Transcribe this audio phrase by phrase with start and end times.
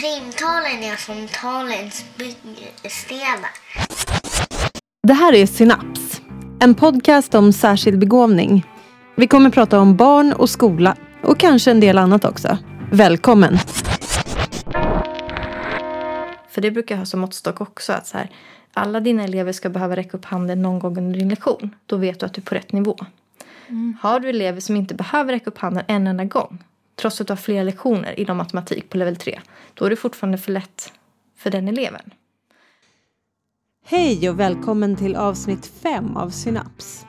[0.00, 3.50] Primtalen är som talens byggstenar.
[5.02, 6.20] Det här är Synaps,
[6.60, 8.66] en podcast om särskild begåvning.
[9.16, 12.58] Vi kommer prata om barn och skola och kanske en del annat också.
[12.92, 13.58] Välkommen!
[16.48, 17.92] För det brukar jag ha som måttstock också.
[17.92, 18.30] Att så här,
[18.72, 21.74] alla dina elever ska behöva räcka upp handen någon gång under din lektion.
[21.86, 22.96] Då vet du att du är på rätt nivå.
[24.00, 26.58] Har du elever som inte behöver räcka upp handen en enda gång.
[26.96, 29.40] Trots att du har flera lektioner inom matematik på level 3.
[29.74, 30.92] Då är det fortfarande för lätt
[31.36, 32.10] för den eleven.
[33.84, 37.06] Hej och välkommen till avsnitt 5 av Synaps.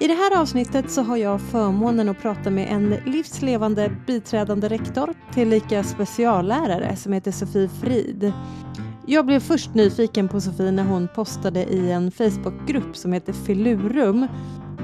[0.00, 5.14] I det här avsnittet så har jag förmånen att prata med en livslevande biträdande rektor
[5.32, 8.32] tillika speciallärare som heter Sofie Frid.
[9.06, 14.26] Jag blev först nyfiken på Sofie när hon postade i en Facebookgrupp som heter Filurum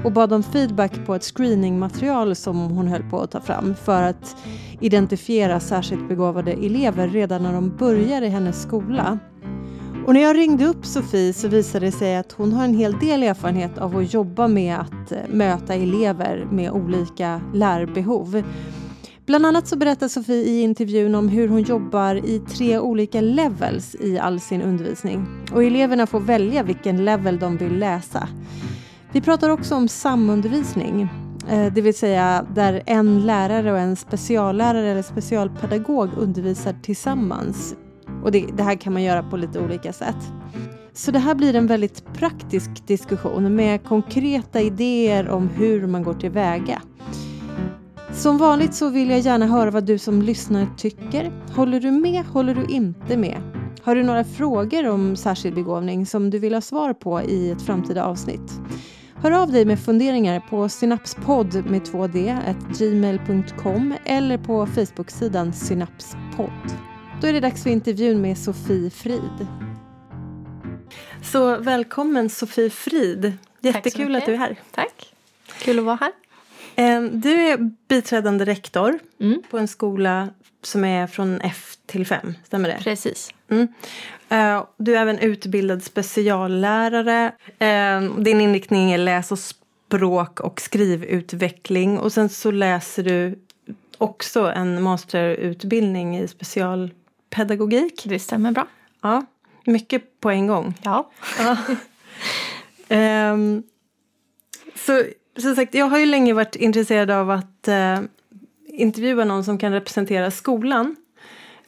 [0.03, 4.03] och bad om feedback på ett screeningmaterial som hon höll på att ta fram för
[4.03, 4.35] att
[4.79, 9.19] identifiera särskilt begåvade elever redan när de börjar i hennes skola.
[10.05, 12.99] Och när jag ringde upp Sofie så visade det sig att hon har en hel
[12.99, 18.43] del erfarenhet av att jobba med att eh, möta elever med olika lärbehov.
[19.25, 23.95] Bland annat så berättar Sofie i intervjun om hur hon jobbar i tre olika levels
[23.95, 25.27] i all sin undervisning.
[25.53, 28.27] Och eleverna får välja vilken level de vill läsa.
[29.13, 31.01] Vi pratar också om samundervisning,
[31.49, 37.75] eh, det vill säga där en lärare och en speciallärare eller specialpedagog undervisar tillsammans.
[38.23, 40.15] Och det, det här kan man göra på lite olika sätt.
[40.93, 46.13] Så det här blir en väldigt praktisk diskussion med konkreta idéer om hur man går
[46.13, 46.81] tillväga.
[48.13, 51.31] Som vanligt så vill jag gärna höra vad du som lyssnar tycker.
[51.55, 52.25] Håller du med?
[52.25, 53.41] Håller du inte med?
[53.83, 57.61] Har du några frågor om särskild begåvning som du vill ha svar på i ett
[57.61, 58.61] framtida avsnitt?
[59.21, 66.71] Hör av dig med funderingar på synapspodd med 2D, gmail.com eller på Facebook-sidan synapspodd.
[67.21, 69.47] Då är det dags för intervjun med Sofie Frid.
[71.23, 73.33] Så välkommen Sofie Frid.
[73.61, 74.55] Jättekul att du är här.
[74.71, 75.13] Tack.
[75.61, 76.11] Kul att vara här.
[76.75, 79.41] Eh, Du är biträdande rektor Mm.
[79.49, 80.29] på en skola
[80.63, 82.77] som är från F till 5, stämmer det?
[82.83, 83.33] Precis.
[83.49, 83.67] Mm.
[84.31, 87.31] Eh, Du är även utbildad speciallärare.
[87.59, 91.99] Eh, Din inriktning är läs och språk och skrivutveckling.
[91.99, 93.39] Och sen så läser du
[93.97, 98.01] också en masterutbildning i specialpedagogik.
[98.05, 98.67] Det stämmer bra.
[99.01, 99.25] Ja,
[99.65, 100.73] mycket på en gång.
[100.83, 101.11] Ja.
[102.89, 103.63] Ehm,
[104.75, 105.03] så
[105.37, 107.99] som sagt, jag har ju länge varit intresserad av att eh,
[108.65, 110.95] intervjua någon som kan representera skolan.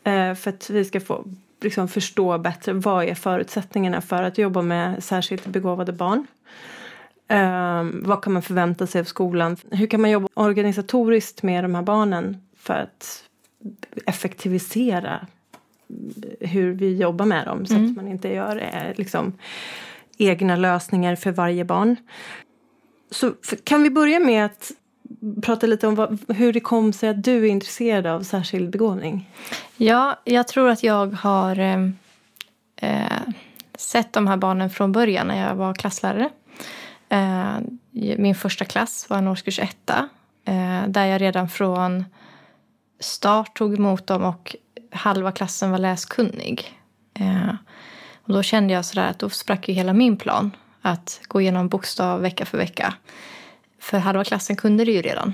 [0.03, 1.25] Eh, för att vi ska få
[1.63, 6.27] liksom, förstå bättre vad är förutsättningarna för att jobba med särskilt begåvade barn.
[7.27, 9.57] Ehm, vad kan man förvänta sig av skolan?
[9.71, 13.23] Hur kan man jobba organisatoriskt med de här barnen för att
[14.05, 15.27] effektivisera
[16.39, 19.33] hur vi jobbar med dem så att man inte gör eh, liksom,
[20.17, 21.95] egna lösningar för varje barn.
[23.11, 24.71] Så kan vi börja med att
[25.41, 29.29] prata lite om vad, hur det kom sig att du är intresserad av särskild begåvning?
[29.77, 31.89] Ja, jag tror att jag har eh,
[32.75, 33.21] eh
[33.77, 36.29] sett de här barnen från början när jag var klasslärare.
[37.09, 37.57] Eh,
[38.17, 40.09] min första klass var en årskurs etta.
[40.45, 42.05] Eh, där jag redan från
[42.99, 44.55] start tog emot dem och
[44.91, 46.79] halva klassen var läskunnig.
[47.13, 47.55] Eh,
[48.23, 50.51] och då kände jag sådär att då sprack ju hela min plan.
[50.81, 52.93] Att gå igenom bokstav vecka för vecka.
[53.83, 55.33] För halva klassen kunde det ju redan.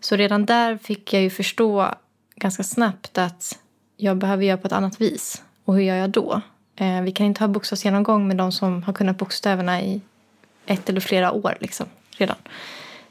[0.00, 1.94] Så redan där fick jag ju förstå
[2.36, 3.58] ganska snabbt att
[3.96, 5.42] jag behöver göra på ett annat vis.
[5.64, 6.40] Och hur gör jag då?
[6.76, 10.00] Eh, vi kan inte ha bokstavsgenomgång med de som har kunnat bokstäverna i
[10.66, 12.36] ett eller flera år liksom, redan.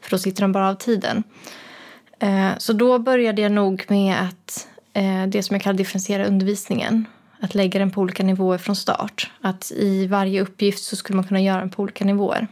[0.00, 1.22] För då sitter de bara av tiden.
[2.18, 7.04] Eh, så då började jag nog med att eh, det som jag kallar differentiera undervisningen.
[7.40, 9.30] Att lägga den på olika nivåer från start.
[9.40, 12.48] Att i varje uppgift så skulle man kunna göra den på olika nivåer.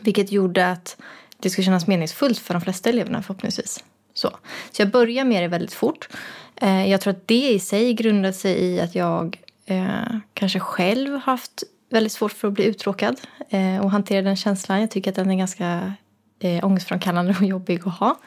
[0.00, 0.96] Vilket gjorde att
[1.38, 3.84] det skulle kännas meningsfullt för de flesta eleverna förhoppningsvis.
[4.14, 4.30] Så,
[4.70, 6.08] så jag började med det väldigt fort.
[6.56, 11.18] Eh, jag tror att det i sig grundar sig i att jag eh, kanske själv
[11.18, 14.80] haft väldigt svårt för att bli uttråkad eh, och hantera den känslan.
[14.80, 15.92] Jag tycker att den är ganska
[16.38, 18.18] eh, ångestframkallande och jobbig att ha.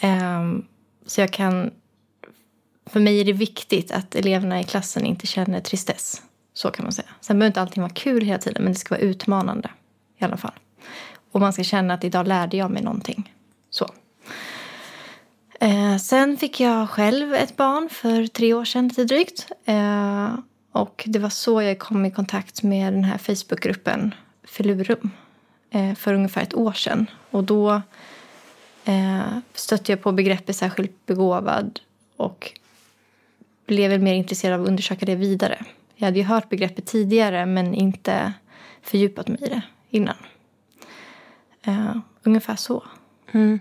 [0.00, 0.64] Ehm,
[1.06, 1.70] så jag kan...
[2.86, 6.22] För mig är det viktigt att eleverna i klassen inte känner tristess.
[6.54, 7.08] Så kan man säga.
[7.20, 9.70] Sen behöver inte allting vara kul hela tiden, men det ska vara utmanande
[10.20, 10.52] i alla fall.
[11.32, 13.34] Och man ska känna att idag lärde jag mig någonting.
[13.70, 13.86] Så.
[15.60, 19.46] Eh, sen fick jag själv ett barn för tre år sedan lite drygt.
[19.64, 20.34] Eh,
[20.72, 24.14] och det var så jag kom i kontakt med den här Facebookgruppen
[24.44, 25.10] Filurum
[25.70, 27.06] eh, för ungefär ett år sedan.
[27.30, 27.82] Och då
[28.84, 31.80] eh, stötte jag på begreppet särskilt begåvad
[32.16, 32.52] och
[33.66, 35.64] blev väl mer intresserad av att undersöka det vidare.
[35.94, 38.32] Jag hade ju hört begreppet tidigare men inte
[38.82, 40.16] fördjupat mig i det innan.
[41.68, 42.84] Uh, ungefär så.
[43.32, 43.60] Mm.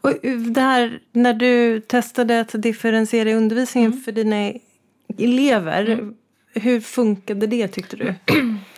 [0.00, 0.12] Och
[0.50, 4.02] där, när du testade att differentiera undervisningen mm.
[4.02, 4.52] för dina
[5.18, 6.14] elever, mm.
[6.54, 8.14] hur funkade det tyckte du?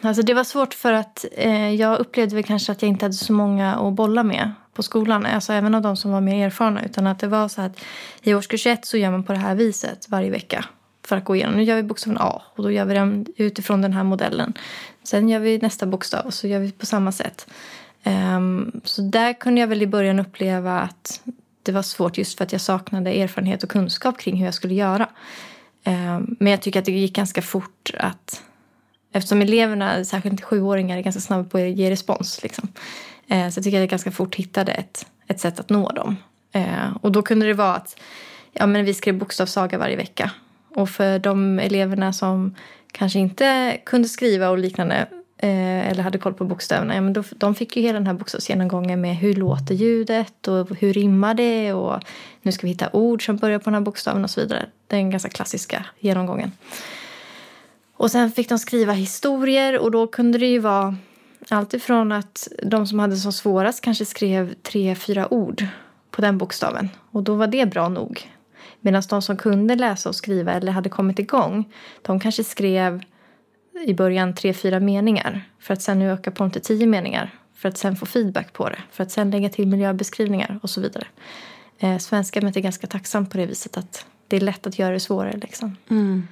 [0.01, 3.15] Alltså det var svårt för att eh, jag upplevde väl kanske att jag inte hade
[3.15, 5.27] så många att bolla med på skolan.
[5.27, 6.85] Alltså även av de som var mer erfarna.
[6.85, 7.85] Utan att det var så att
[8.23, 10.65] i årskurs ett så gör man på det här viset varje vecka.
[11.07, 11.57] För att gå igenom.
[11.57, 14.53] Nu gör vi bokstaven A och då gör vi den utifrån den här modellen.
[15.09, 17.47] Sen gör vi nästa bokstav och så gör vi på samma sätt.
[18.05, 21.21] Um, så där kunde jag väl i början uppleva att
[21.63, 24.75] det var svårt just för att jag saknade erfarenhet och kunskap kring hur jag skulle
[24.75, 25.09] göra.
[25.85, 28.43] Um, men jag tycker att det gick ganska fort att
[29.13, 32.43] Eftersom eleverna, särskilt sjuåringar, är ganska snabba på att ge respons.
[32.43, 32.69] Liksom.
[33.33, 36.17] Uh, så jag tycker att jag ganska fort hittade ett, ett sätt att nå dem.
[36.57, 38.01] Uh, och då kunde det vara att
[38.53, 40.31] ja, men vi skrev bokstavssaga varje vecka.
[40.75, 42.55] Och för de eleverna som
[42.93, 45.07] kanske inte kunde skriva och liknande
[45.37, 48.15] eh, eller hade koll på bokstäverna, ja, men då, de fick ju hela den här
[48.15, 52.03] bokstavsgenomgången med hur låter ljudet och hur rimmar det och
[52.43, 54.67] nu ska vi hitta ord som börjar på den här bokstaven och så vidare.
[54.87, 56.53] Den ganska klassiska genomgången.
[57.93, 60.97] Och sen fick de skriva historier och då kunde det ju vara
[61.49, 65.67] alltifrån att de som hade som svårast kanske skrev tre, fyra ord
[66.11, 66.89] på den bokstaven.
[67.11, 68.31] Och då var det bra nog.
[68.81, 71.73] Medan de som kunde läsa och skriva eller hade kommit igång,
[72.03, 73.03] de kanske skrev
[73.87, 77.69] i början tre, fyra meningar för att sen öka på dem till tio meningar för
[77.69, 81.07] att sen få feedback på det, för att sen lägga till miljöbeskrivningar och så vidare.
[81.79, 85.01] Eh, svenska är ganska tacksam på det viset att det är lätt att göra det
[85.01, 85.37] svårare.
[85.37, 85.77] Liksom.
[85.91, 86.29] Mm.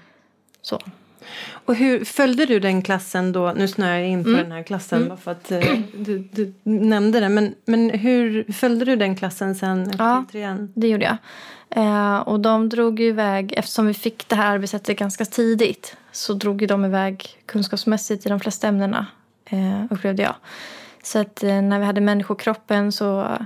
[0.63, 0.81] Så.
[1.51, 3.53] Och hur följde du den klassen då?
[3.57, 4.43] Nu snöar jag in på mm.
[4.43, 5.09] den här klassen mm.
[5.09, 7.29] bara för att uh, du, du, nämnde det.
[7.29, 10.73] Men, men hur följde du den klassen sen ja, trean?
[10.75, 11.17] det gjorde jag.
[11.77, 16.35] Uh, och de drog ju iväg, eftersom vi fick det här arbetssättet ganska tidigt så
[16.35, 19.07] drog ju de iväg kunskapsmässigt i de flesta ämnena,
[19.53, 20.35] uh, upplevde jag.
[21.03, 23.39] Så att uh, när vi hade människokroppen så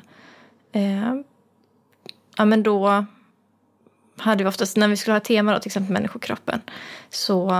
[2.36, 3.04] ja, men då
[4.20, 6.60] hade vi oftast, när vi skulle ha tema då, till exempel människokroppen,
[7.10, 7.50] så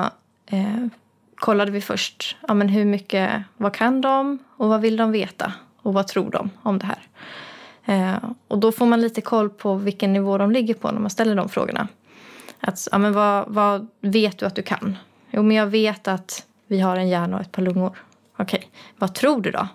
[0.47, 0.87] eh,
[1.35, 5.53] kollade vi först ja, men hur mycket, vad kan de och vad vill de veta
[5.83, 7.03] och vad tror de om det här.
[7.85, 11.11] Eh, och då får man lite koll på vilken nivå de ligger på när man
[11.11, 11.89] ställer de frågorna.
[12.61, 14.99] Att, ja, men vad, vad vet du att du kan?
[15.31, 17.99] Jo, men jag vet att vi har en hjärna och ett par lungor.
[18.37, 18.71] Okej, okay.
[18.97, 19.69] vad tror du då?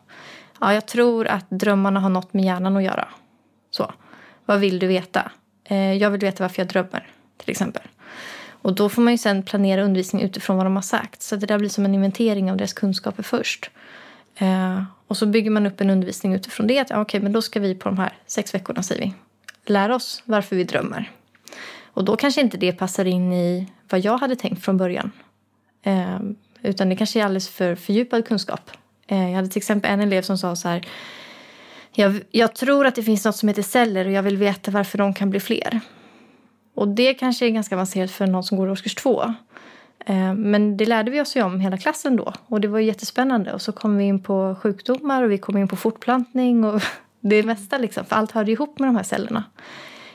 [0.59, 3.07] Ja, jag tror att drömmarna har något med hjärnan att göra.
[3.71, 3.93] Så.
[4.45, 5.31] Vad vill du veta?
[5.65, 7.07] Eh, jag vill veta varför jag drömmer,
[7.37, 7.83] till exempel.
[8.65, 11.21] Och då får man ju sen planera undervisning utifrån vad de har sagt.
[11.21, 13.69] Så det där blir som en inventering av deras kunskaper först.
[14.37, 16.79] Eh, och så bygger man upp en undervisning utifrån det.
[16.79, 19.13] Att, ja, okej, men då ska vi på de här sex veckorna, säger vi,
[19.65, 21.11] lära oss varför vi drömmer.
[21.85, 25.11] Och då kanske inte det passar in i vad jag hade tänkt från början.
[25.83, 26.19] Eh,
[26.61, 28.71] utan det kanske är alldeles för fördjupad kunskap.
[29.07, 30.87] Eh, jag hade till exempel en elev som sa så här
[31.95, 34.97] jag, jag, tror att det finns något som heter celler och jag vill veta varför
[34.97, 35.79] de kan bli fler.
[36.75, 39.33] Och det kanske är ganska avancerat för någon som går i årskurs två.
[40.05, 43.53] Eh, men det lärde vi oss ju om hela klassen då och det var jättespännande.
[43.53, 46.81] Och så kom vi in på sjukdomar och vi kom in på fortplantning och
[47.19, 48.05] det mesta liksom.
[48.05, 49.43] För allt hörde ihop med de här cellerna.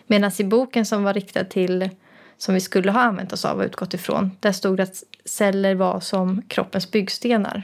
[0.07, 1.91] Medan i boken som var riktad till,
[2.39, 5.75] som vi skulle ha använt oss av och utgått ifrån, där stod det att celler
[5.75, 7.63] var som kroppens byggstenar.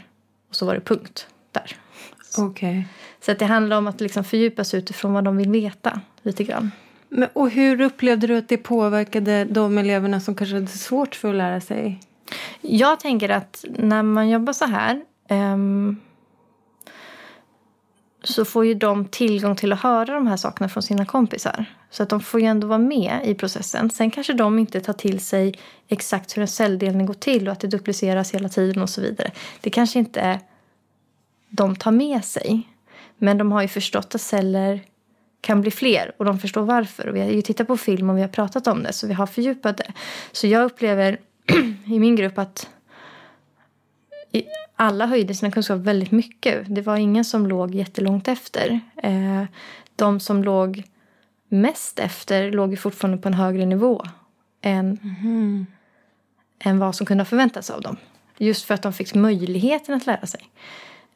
[0.48, 1.76] Och så var det punkt där.
[2.38, 2.82] Okay.
[3.20, 6.44] Så att det handlar om att liksom fördjupa sig utifrån vad de vill veta lite
[6.44, 6.70] grann.
[7.08, 11.28] Men, och hur upplevde du att det påverkade de eleverna som kanske hade svårt för
[11.28, 12.00] att lära sig?
[12.60, 16.00] Jag tänker att när man jobbar så här um,
[18.22, 21.64] så får ju de tillgång till att höra de här sakerna från sina kompisar.
[21.90, 23.90] Så att de får ju ändå vara med i processen.
[23.90, 27.60] Sen kanske de inte tar till sig exakt hur en celldelning går till och att
[27.60, 29.30] det dupliceras hela tiden och så vidare.
[29.60, 30.40] Det kanske inte
[31.48, 32.68] de tar med sig.
[33.18, 34.80] Men de har ju förstått att celler
[35.40, 37.08] kan bli fler och de förstår varför.
[37.08, 39.12] Och vi har ju tittat på film och vi har pratat om det så vi
[39.12, 39.92] har fördjupat det.
[40.32, 41.20] Så jag upplever
[41.86, 42.68] i min grupp att
[44.76, 46.74] alla höjde sina kunskaper väldigt mycket.
[46.74, 48.80] Det var ingen som låg jättelångt efter.
[49.02, 49.44] Eh,
[49.96, 50.82] de som låg
[51.48, 54.04] mest efter låg ju fortfarande på en högre nivå
[54.62, 55.66] än, mm.
[56.58, 57.96] än vad som kunde ha förväntats av dem.
[58.38, 60.40] Just för att de fick möjligheten att lära sig.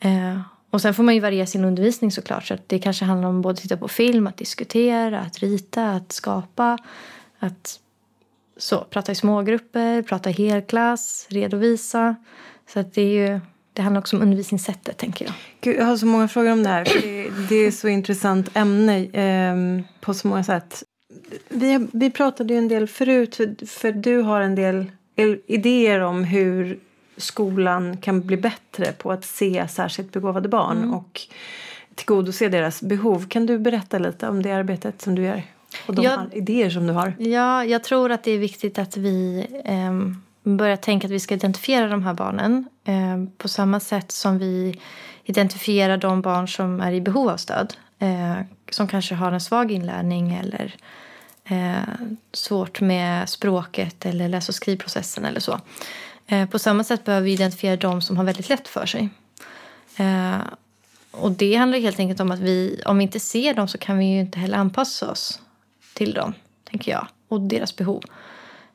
[0.00, 0.40] Eh,
[0.71, 2.47] och sen får man ju variera sin undervisning såklart.
[2.47, 6.12] Så det kanske handlar om både att titta på film, att diskutera, att rita, att
[6.12, 6.78] skapa.
[7.38, 7.80] Att
[8.57, 12.16] så, prata i smågrupper, prata i helklass, redovisa.
[12.73, 13.40] Så att det är ju
[13.73, 15.35] det handlar också om undervisningssättet, tänker jag.
[15.61, 16.85] Gud, jag har så många frågor om det här.
[16.85, 20.83] För det, det är så intressant ämne eh, på så många sätt.
[21.49, 24.90] Vi, vi pratade ju en del förut, för, för du har en del
[25.47, 26.78] idéer om hur
[27.20, 30.94] skolan kan bli bättre på att se särskilt begåvade barn mm.
[30.94, 31.20] och
[31.94, 33.28] tillgodose deras behov.
[33.28, 35.42] Kan du berätta lite om det arbetet som du gör?
[35.86, 37.14] Och de jag, idéer som du har?
[37.18, 39.92] Ja, jag tror att det är viktigt att vi eh,
[40.42, 44.80] börjar tänka att vi ska identifiera de här barnen eh, på samma sätt som vi
[45.24, 47.74] identifierar de barn som är i behov av stöd.
[47.98, 50.74] Eh, som kanske har en svag inlärning eller
[51.44, 55.60] eh, svårt med språket eller läs och skrivprocessen eller så.
[56.30, 59.08] Eh, på samma sätt behöver vi identifiera de som har väldigt lätt för sig.
[59.96, 60.40] Eh,
[61.10, 63.99] och det handlar helt enkelt om att vi, om vi inte ser dem så kan
[63.99, 65.40] vi ju inte heller anpassa oss
[65.94, 66.34] till dem,
[66.64, 68.02] tänker jag, och deras behov.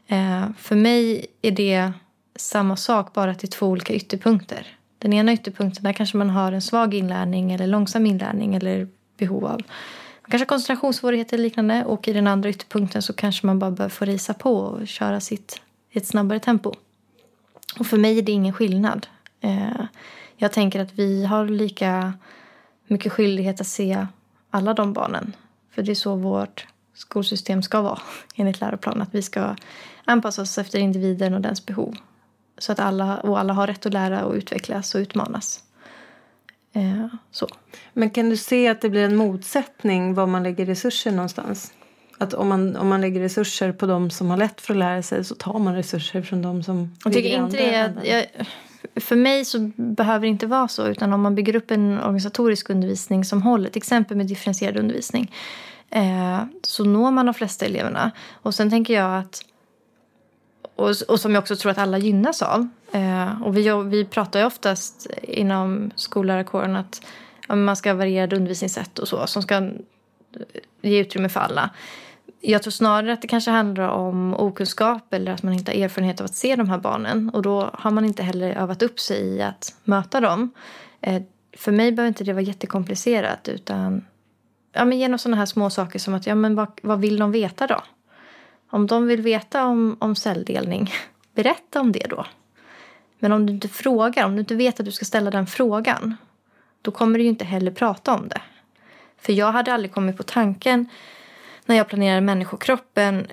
[0.07, 1.91] Eh, för mig är det
[2.35, 4.77] samma sak, bara till två olika ytterpunkter.
[4.99, 9.45] Den ena ytterpunkten, där kanske man har en svag inlärning eller långsam inlärning eller behov
[9.45, 9.61] av
[10.21, 11.85] Man kanske har koncentrationssvårigheter eller liknande.
[11.85, 15.19] Och i den andra ytterpunkten så kanske man bara behöver få risa på och köra
[15.19, 16.73] sitt i ett snabbare tempo.
[17.79, 19.07] Och för mig är det ingen skillnad.
[19.41, 19.85] Eh,
[20.37, 22.13] jag tänker att vi har lika
[22.87, 24.07] mycket skyldighet att se
[24.49, 25.35] alla de barnen.
[25.71, 27.99] För det är så vårt skolsystem ska vara
[28.35, 29.01] enligt läroplanen.
[29.01, 29.55] Att vi ska
[30.05, 31.95] anpassa oss efter individen och dens behov.
[32.57, 35.63] Så att alla, och alla har rätt att lära och utvecklas och utmanas.
[36.73, 37.47] Eh, så.
[37.93, 41.73] Men kan du se att det blir en motsättning var man lägger resurser någonstans?
[42.17, 45.01] Att om man, om man lägger resurser på de som har lätt för att lära
[45.01, 48.07] sig så tar man resurser från de som jag tycker inte det.
[48.09, 48.25] Jag,
[48.95, 50.87] för mig så behöver det inte vara så.
[50.87, 55.31] Utan om man bygger upp en organisatorisk undervisning som håller, till exempel med differentierad undervisning,
[55.89, 58.11] eh, så når man de flesta eleverna.
[58.31, 59.41] Och sen tänker jag att
[60.75, 62.67] och, och som jag också tror att alla gynnas av.
[62.91, 67.01] Eh, och vi, vi pratar ju oftast inom skollärarkåren att
[67.47, 69.69] ja, man ska ha varierade undervisningssätt och så som ska
[70.81, 71.69] ge utrymme för alla.
[72.47, 76.21] Jag tror snarare att det kanske handlar om okunskap eller att man inte har erfarenhet
[76.21, 77.29] av att se de här barnen.
[77.29, 80.51] Och då har man inte heller övat upp sig i att möta dem.
[81.01, 81.21] Eh,
[81.57, 84.05] för mig behöver inte det vara jättekomplicerat utan
[84.73, 87.31] ja, men genom sådana här små saker som att ja, men vad, vad vill de
[87.31, 87.83] veta då?
[88.69, 90.91] Om de vill veta om, om celldelning,
[91.35, 92.25] berätta om det då.
[93.19, 96.17] Men om du inte frågar, om du inte vet att du ska ställa den frågan,
[96.81, 98.41] då kommer du ju inte heller prata om det.
[99.17, 100.89] För jag hade aldrig kommit på tanken
[101.65, 103.27] när jag planerade människokroppen,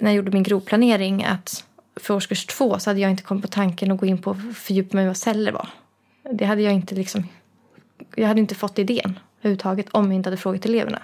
[0.00, 1.64] när jag gjorde min grovplanering, att
[1.96, 4.56] för årskurs två så hade jag inte kommit på tanken att gå in på att
[4.56, 5.68] fördjupa mig vad celler var.
[6.32, 7.28] Det hade jag inte liksom,
[8.14, 11.02] jag hade inte fått idén överhuvudtaget om jag inte hade frågat eleverna.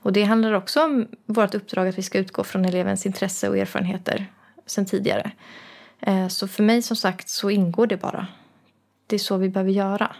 [0.00, 3.58] Och det handlar också om vårt uppdrag att vi ska utgå från elevens intresse och
[3.58, 4.26] erfarenheter
[4.66, 5.30] sen tidigare.
[6.00, 8.26] Eh, så för mig som sagt så ingår det bara.
[9.06, 10.16] Det är så vi behöver göra.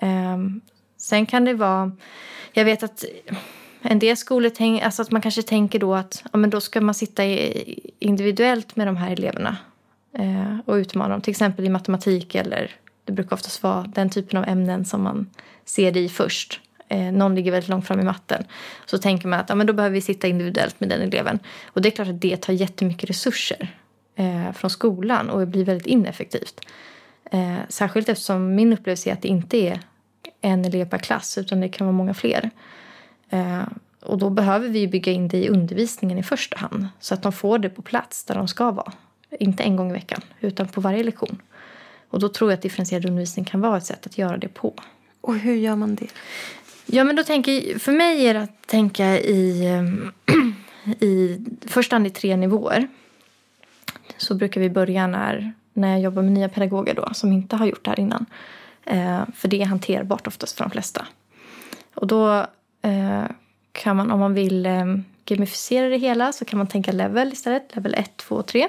[0.00, 0.60] Ehm,
[0.96, 1.92] sen kan det vara,
[2.52, 3.04] jag vet att
[3.82, 6.80] en del skolor, tänk, alltså att man kanske tänker då att ja, men då ska
[6.80, 7.24] man sitta
[7.98, 9.56] individuellt med de här eleverna
[10.18, 11.20] eh, och utmana dem.
[11.20, 12.70] Till exempel i matematik eller
[13.04, 15.30] det brukar oftast vara den typen av ämnen som man
[15.64, 18.44] ser det i först eh, någon ligger väldigt långt fram i matten.
[18.86, 21.38] Så tänker man att ja, men då behöver vi sitta individuellt med den eleven.
[21.66, 23.76] Och det är klart att det tar jättemycket resurser
[24.16, 26.60] eh, från skolan och blir väldigt ineffektivt.
[27.30, 29.80] Eh, särskilt eftersom min upplevelse är att det inte är
[30.40, 32.50] en elev per klass utan det kan vara många fler.
[33.32, 33.62] Eh,
[34.00, 37.32] och då behöver vi bygga in det i undervisningen i första hand så att de
[37.32, 38.92] får det på plats där de ska vara.
[39.30, 41.42] Inte en gång i veckan, utan på varje lektion.
[42.08, 44.74] Och då tror jag att differentierad undervisning kan vara ett sätt att göra det på.
[45.20, 46.08] Och hur gör man det?
[46.86, 49.68] Ja, men då tänker, för mig är det att tänka i,
[51.00, 52.88] i första hand i tre nivåer.
[54.16, 57.66] Så brukar vi börja när, när jag jobbar med nya pedagoger då, som inte har
[57.66, 58.26] gjort det här innan.
[58.84, 61.06] Eh, för det är hanterbart oftast för de flesta.
[61.94, 62.46] Och då eh,
[62.82, 63.24] Eh,
[63.72, 64.84] kan man, om man vill eh,
[65.24, 67.76] gamificera det hela, så kan man tänka level istället.
[67.76, 68.68] Level 1, 2 och 3.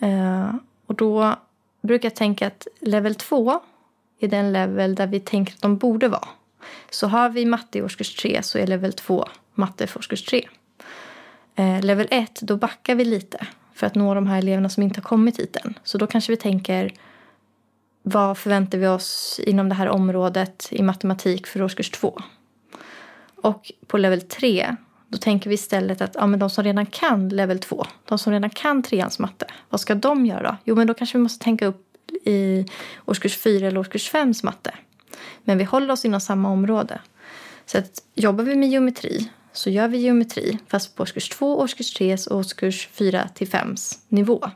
[0.00, 0.54] Eh,
[0.86, 1.36] och då
[1.82, 3.60] brukar jag tänka att level 2
[4.20, 6.28] är den level där vi tänker att de borde vara.
[6.90, 10.48] Så har vi matte i årskurs 3 så är level 2 matte för årskurs 3.
[11.54, 15.00] Eh, level 1, då backar vi lite för att nå de här eleverna som inte
[15.00, 15.78] har kommit hit än.
[15.84, 16.92] Så då kanske vi tänker
[18.02, 22.22] vad förväntar vi oss inom det här området i matematik för årskurs 2?
[23.42, 24.76] Och på level 3
[25.08, 28.32] då tänker vi istället att ja, men de som redan kan level 2, de som
[28.32, 30.56] redan kan treans matte, vad ska de göra då?
[30.64, 31.86] Jo, men då kanske vi måste tänka upp
[32.24, 32.66] i
[33.04, 34.74] årskurs 4 eller årskurs 5 matte.
[35.44, 37.00] Men vi håller oss inom samma område.
[37.66, 41.94] Så att jobbar vi med geometri så gör vi geometri fast på årskurs 2, årskurs
[41.94, 43.74] 3 och årskurs 4 till 5
[44.08, 44.50] nivå.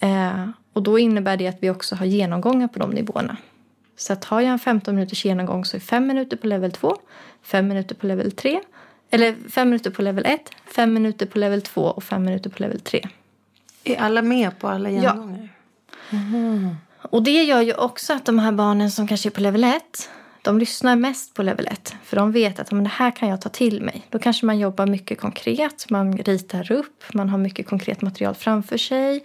[0.00, 3.36] Eh, och då innebär det att vi också har genomgångar på de nivåerna.
[3.96, 6.96] Så att har jag en 15 minuters genomgång så är 5 minuter på level 2,
[7.42, 8.60] 5 minuter på level 3
[9.10, 12.62] Eller fem minuter på level 1, fem minuter på level 2 och fem minuter på
[12.62, 13.08] level 3.
[13.84, 15.48] Är alla med på alla genomgångar?
[17.02, 20.08] Och det gör ju också att de här barnen som kanske är på level 1
[20.42, 21.94] de lyssnar mest på level 1.
[22.04, 24.06] För de vet att men det här kan jag ta till mig.
[24.10, 25.90] Då kanske man jobbar mycket konkret.
[25.90, 27.04] Man ritar upp.
[27.12, 29.24] Man har mycket konkret material framför sig.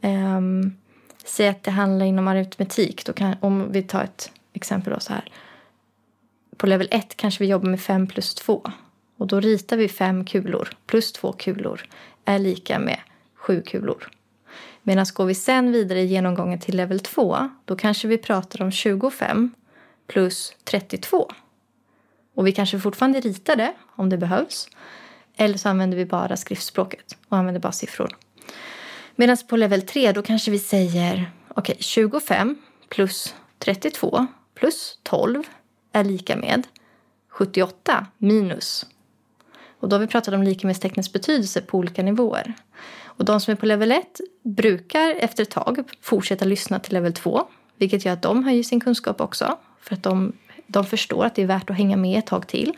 [0.00, 0.76] Um,
[1.24, 3.04] säg att det handlar inom aritmetik.
[3.06, 5.30] Då kan, om vi tar ett exempel då så här.
[6.56, 8.62] På level 1 kanske vi jobbar med 5 plus 2.
[9.16, 11.86] Och då ritar vi 5 kulor plus 2 kulor
[12.24, 12.98] är lika med
[13.34, 14.10] 7 kulor.
[14.82, 18.70] Medan går vi sen vidare i genomgången till level 2 då kanske vi pratar om
[18.70, 19.54] 25
[20.06, 21.30] plus 32.
[22.34, 24.68] Och vi kanske fortfarande ritar det om det behövs.
[25.36, 28.16] Eller så använder vi bara skriftspråket och använder bara siffror.
[29.16, 32.56] Medan på level 3 då kanske vi säger okej okay, 25
[32.88, 35.42] plus 32 plus 12
[35.94, 36.66] är lika med
[37.28, 38.86] 78 minus.
[39.80, 40.74] Och då har vi pratat om lika
[41.12, 42.54] betydelse på olika nivåer.
[43.04, 47.12] Och de som är på level 1 brukar efter ett tag fortsätta lyssna till level
[47.12, 47.46] 2.
[47.76, 49.58] Vilket gör att de höjer sin kunskap också.
[49.80, 50.32] För att de,
[50.66, 52.72] de förstår att det är värt att hänga med ett tag till.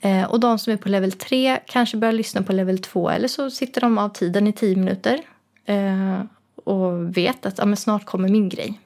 [0.00, 3.28] Eh, och de som är på level 3 kanske börjar lyssna på level 2 eller
[3.28, 5.20] så sitter de av tiden i 10 minuter
[5.64, 6.20] eh,
[6.64, 8.80] och vet att ja, men snart kommer min grej.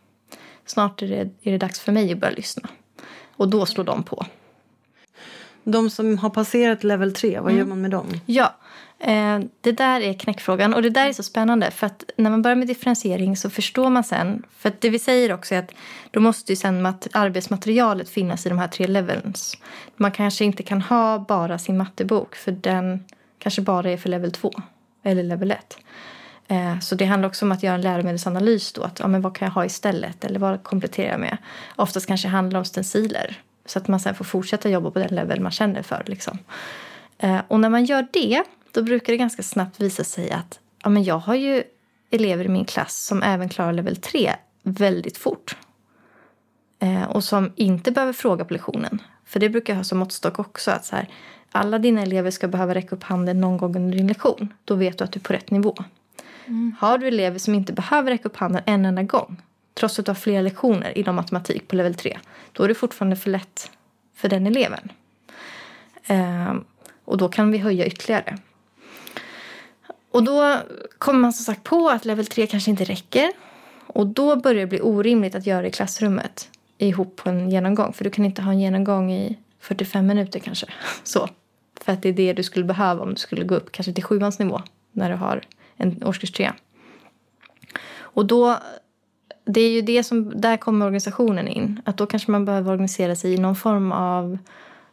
[0.67, 2.69] Snart är det, är det dags för mig att börja lyssna.
[3.37, 4.26] Och då slår de på.
[5.64, 7.59] De som har passerat level 3, vad mm.
[7.59, 8.07] gör man med dem?
[8.26, 8.55] Ja,
[8.99, 12.43] Eh, det där är knäckfrågan och det där är så spännande för att när man
[12.43, 15.73] börjar med differentiering så förstår man sen, för att det vi säger också är att
[16.11, 19.57] då måste ju sen mat- arbetsmaterialet finnas i de här tre levels.
[19.97, 23.05] Man kanske inte kan ha bara sin mattebok för den
[23.38, 24.52] kanske bara är för level 2
[25.02, 25.78] eller level 1.
[26.49, 29.37] Eh, så det handlar också om att göra en läromedelsanalys då, att ja, men vad
[29.37, 31.37] kan jag ha istället eller vad kompletterar jag med?
[31.76, 35.41] Oftast kanske handlar om stenciler så att man sen får fortsätta jobba på den level
[35.41, 36.03] man känner för.
[36.07, 36.38] Liksom.
[37.19, 40.88] Eh, och när man gör det då brukar det ganska snabbt visa sig att ja,
[40.88, 41.62] men jag har ju
[42.11, 45.56] elever i min klass som även klarar level 3 väldigt fort.
[46.78, 49.02] Eh, och som inte behöver fråga på lektionen.
[49.25, 50.71] För det brukar jag ha som måttstock också.
[50.71, 51.09] att så här,
[51.52, 54.54] Alla dina elever ska behöva räcka upp handen någon gång under din lektion.
[54.65, 55.75] Då vet du att du är på rätt nivå.
[56.47, 56.76] Mm.
[56.80, 59.43] Har du elever som inte behöver räcka upp handen en enda gång
[59.75, 62.19] trots att du har flera lektioner inom matematik på level 3
[62.52, 63.71] då är det fortfarande för lätt
[64.15, 64.93] för den eleven.
[66.06, 66.65] Ehm,
[67.04, 68.39] och då kan vi höja ytterligare.
[70.11, 70.56] Och då
[70.99, 73.32] kommer man som sagt på att level 3 kanske inte räcker.
[73.87, 77.93] Och då börjar det bli orimligt att göra det i klassrummet ihop på en genomgång.
[77.93, 80.67] För du kan inte ha en genomgång i 45 minuter kanske.
[81.04, 81.28] Så.
[81.80, 84.04] För att det är det du skulle behöva om du skulle gå upp kanske till
[84.04, 85.43] sjuans nivå när du har
[85.76, 86.52] en årskurs 3.
[87.99, 88.58] Och då,
[89.45, 91.82] det är ju det som, där kommer organisationen in.
[91.84, 94.39] Att då kanske man behöver organisera sig i någon form av,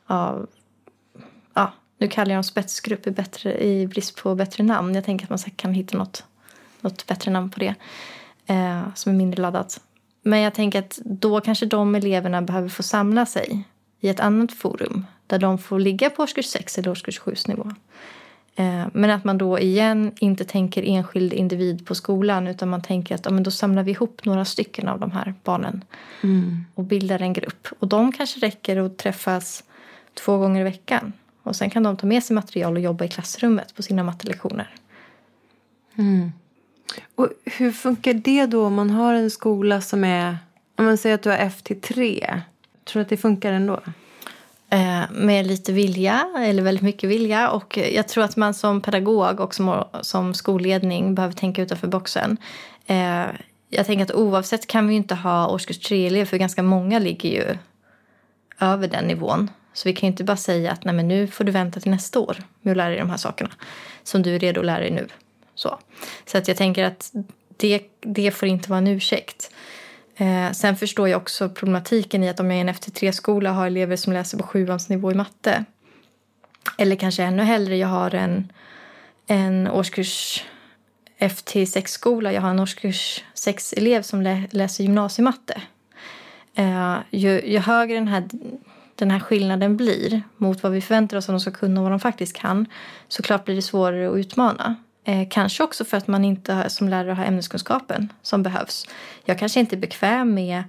[0.06, 0.48] av
[1.54, 4.96] ja, nu kallar jag dem spetsgrupp i, bättre, i brist på bättre namn.
[4.96, 6.26] Jag tänker att man kan hitta något,
[6.82, 7.76] något bättre namn på det
[8.46, 9.82] eh, som är mindre laddat.
[10.22, 13.63] Men jag tänker att då kanske de eleverna behöver få samla sig
[14.00, 17.72] i ett annat forum där de får ligga på årskurs 6 eller årskurs 7 nivå.
[18.56, 23.16] Eh, men att man då igen inte tänker enskild individ på skolan utan man tänker
[23.16, 25.84] att ja, men då samlar vi ihop några stycken av de här barnen
[26.24, 26.66] mm.
[26.76, 27.68] och bildar en grupp.
[27.80, 29.63] Och de kanske räcker att träffas
[30.13, 31.13] två gånger i veckan
[31.44, 34.76] och sen kan de ta med sig material och jobba i klassrummet på sina mattelektioner.
[35.96, 36.32] Mm.
[37.16, 40.38] Och hur funkar det då om man har en skola som är,
[40.76, 42.42] om man säger att du har F till 3?
[42.84, 43.80] Tror du att det funkar ändå?
[44.74, 47.50] Eh, med lite vilja, eller väldigt mycket vilja.
[47.50, 52.38] Och jag tror att man som pedagog och som, som skolledning behöver tänka utanför boxen.
[52.86, 53.26] Eh,
[53.70, 57.58] jag tänker att oavsett kan vi inte ha årskurs 3-elever för ganska många ligger ju
[58.60, 59.50] över den nivån.
[59.74, 62.20] Så vi kan inte bara säga att Nej, men nu får du vänta till nästa
[62.20, 63.50] år med att lära dig de här sakerna
[64.04, 65.08] som du är redo att lära dig nu.
[65.56, 65.80] Så,
[66.26, 67.12] så att jag tänker att
[67.58, 69.52] det, det får inte vara en ursäkt.
[70.24, 73.68] Eh, sen förstår jag också problematiken i att om jag är en FT3-skola och har
[73.68, 75.66] elever som läser på sjuans nivå i matte
[76.78, 78.52] eller kanske ännu hellre, jag har en,
[79.28, 80.44] en årskurs
[81.20, 85.62] FT6-skola, jag har en årskurs 6-elev som lä, läser gymnasiematte.
[86.56, 88.30] Eh, ju, ju högre den här
[88.96, 91.92] den här skillnaden blir mot vad vi förväntar oss att de ska kunna och vad
[91.92, 92.66] de faktiskt kan
[93.08, 94.76] så klart blir det svårare att utmana.
[95.04, 98.88] Eh, kanske också för att man inte som lärare har ämneskunskapen som behövs.
[99.26, 100.63] Jag kanske inte är bekväm med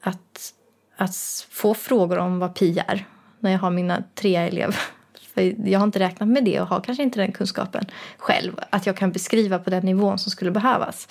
[0.00, 0.52] att,
[0.96, 1.16] att
[1.50, 3.06] få frågor om vad pi är
[3.40, 4.76] när jag har mina tre elever.
[5.34, 7.84] För jag har inte räknat med det och har kanske inte den kunskapen
[8.18, 8.52] själv.
[8.70, 11.08] Att jag kan beskriva på den nivån som skulle behövas.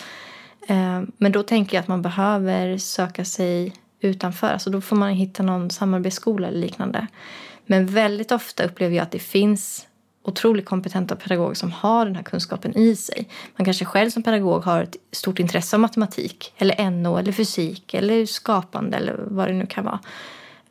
[0.67, 4.47] Eh, men då tänker jag att man behöver söka sig utanför.
[4.47, 7.08] Alltså då får man hitta någon samarbetsskola eller liknande.
[7.65, 9.88] Men väldigt ofta upplever jag att det finns
[10.23, 13.29] otroligt kompetenta pedagoger som har den här kunskapen i sig.
[13.55, 17.93] Man kanske själv som pedagog har ett stort intresse av matematik eller NO eller fysik
[17.93, 19.99] eller skapande eller vad det nu kan vara.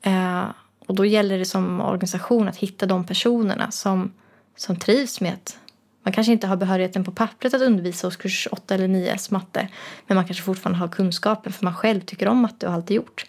[0.03, 0.45] Eh,
[0.87, 4.13] och då gäller det som organisation att hitta de personerna som,
[4.57, 5.59] som trivs med att
[6.03, 9.69] man kanske inte har behörigheten på pappret att undervisa årskurs 8 eller 9 matte
[10.07, 12.97] men man kanske fortfarande har kunskapen för man själv tycker om matte och har alltid
[12.97, 13.27] gjort.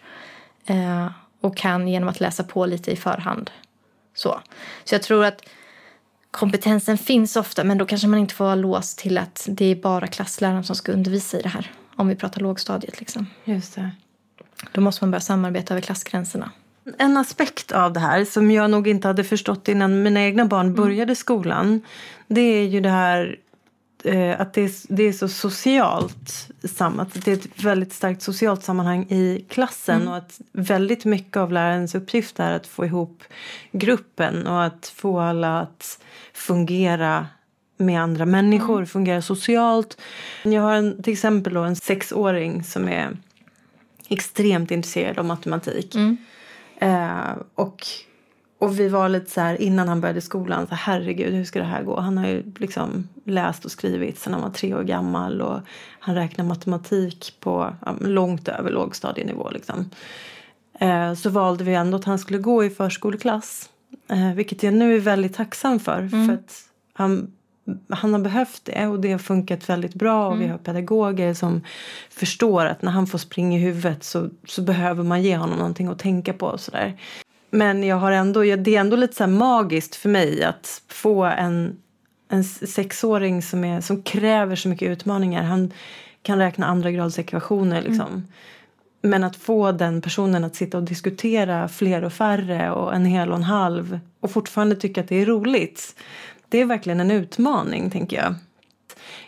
[0.66, 1.06] Eh,
[1.40, 3.50] och kan genom att läsa på lite i förhand.
[4.14, 4.40] Så,
[4.84, 5.42] så jag tror att
[6.30, 9.74] kompetensen finns ofta men då kanske man inte får vara låst till att det är
[9.74, 11.70] bara klassläraren som ska undervisa i det här.
[11.96, 13.26] Om vi pratar lågstadiet liksom.
[13.44, 13.90] Just det.
[14.72, 16.50] Då måste man börja samarbeta över klassgränserna.
[16.98, 20.66] En aspekt av det här som jag nog inte hade förstått innan mina egna barn
[20.66, 20.76] Mm.
[20.76, 21.80] började skolan.
[22.28, 23.36] Det är ju det här
[24.38, 27.08] att det är, det är så socialt sammat.
[27.24, 30.08] Det är ett väldigt starkt socialt sammanhang i klassen Mm.
[30.08, 33.22] och att väldigt mycket av lärarens uppgift är att få ihop
[33.72, 35.98] gruppen och att få alla att
[36.32, 37.26] fungera
[37.76, 38.86] med andra människor, Mm.
[38.86, 40.00] fungera socialt.
[40.42, 43.16] Jag har en, till exempel då en sexåring som är
[44.08, 45.94] extremt intresserad av matematik.
[45.94, 46.16] Mm.
[46.78, 47.86] Eh, och,
[48.60, 51.58] och vi var lite så här innan han började skolan, så här, herregud hur ska
[51.58, 52.00] det här gå?
[52.00, 55.60] Han har ju liksom läst och skrivit sedan han var tre år gammal och
[56.00, 59.90] han räknar matematik på ja, långt över lågstadienivå liksom.
[60.80, 63.68] Eh, så valde vi ändå att han skulle gå i förskoleklass.
[64.08, 66.08] Eh, vilket jag nu är väldigt tacksam för.
[66.08, 67.32] För att han,
[67.88, 70.28] han har behövt det och det har funkat väldigt bra.
[70.28, 71.60] Och vi har pedagoger som
[72.10, 75.88] förstår att när han får springa i huvudet så, så behöver man ge honom någonting
[75.88, 76.46] att tänka på.
[76.46, 76.96] Och sådär.
[77.50, 81.76] Men jag har ändå, det är ändå lite så magiskt för mig att få en,
[82.28, 85.42] en sexåring som, är, som kräver så mycket utmaningar.
[85.42, 85.72] Han
[86.22, 88.26] kan räkna andra grads ekvationer liksom.
[89.02, 93.30] Men att få den personen att sitta och diskutera fler och färre och en hel
[93.30, 95.94] och en halv och fortfarande tycka att det är roligt.
[96.48, 98.34] Det är verkligen en utmaning, tänker jag.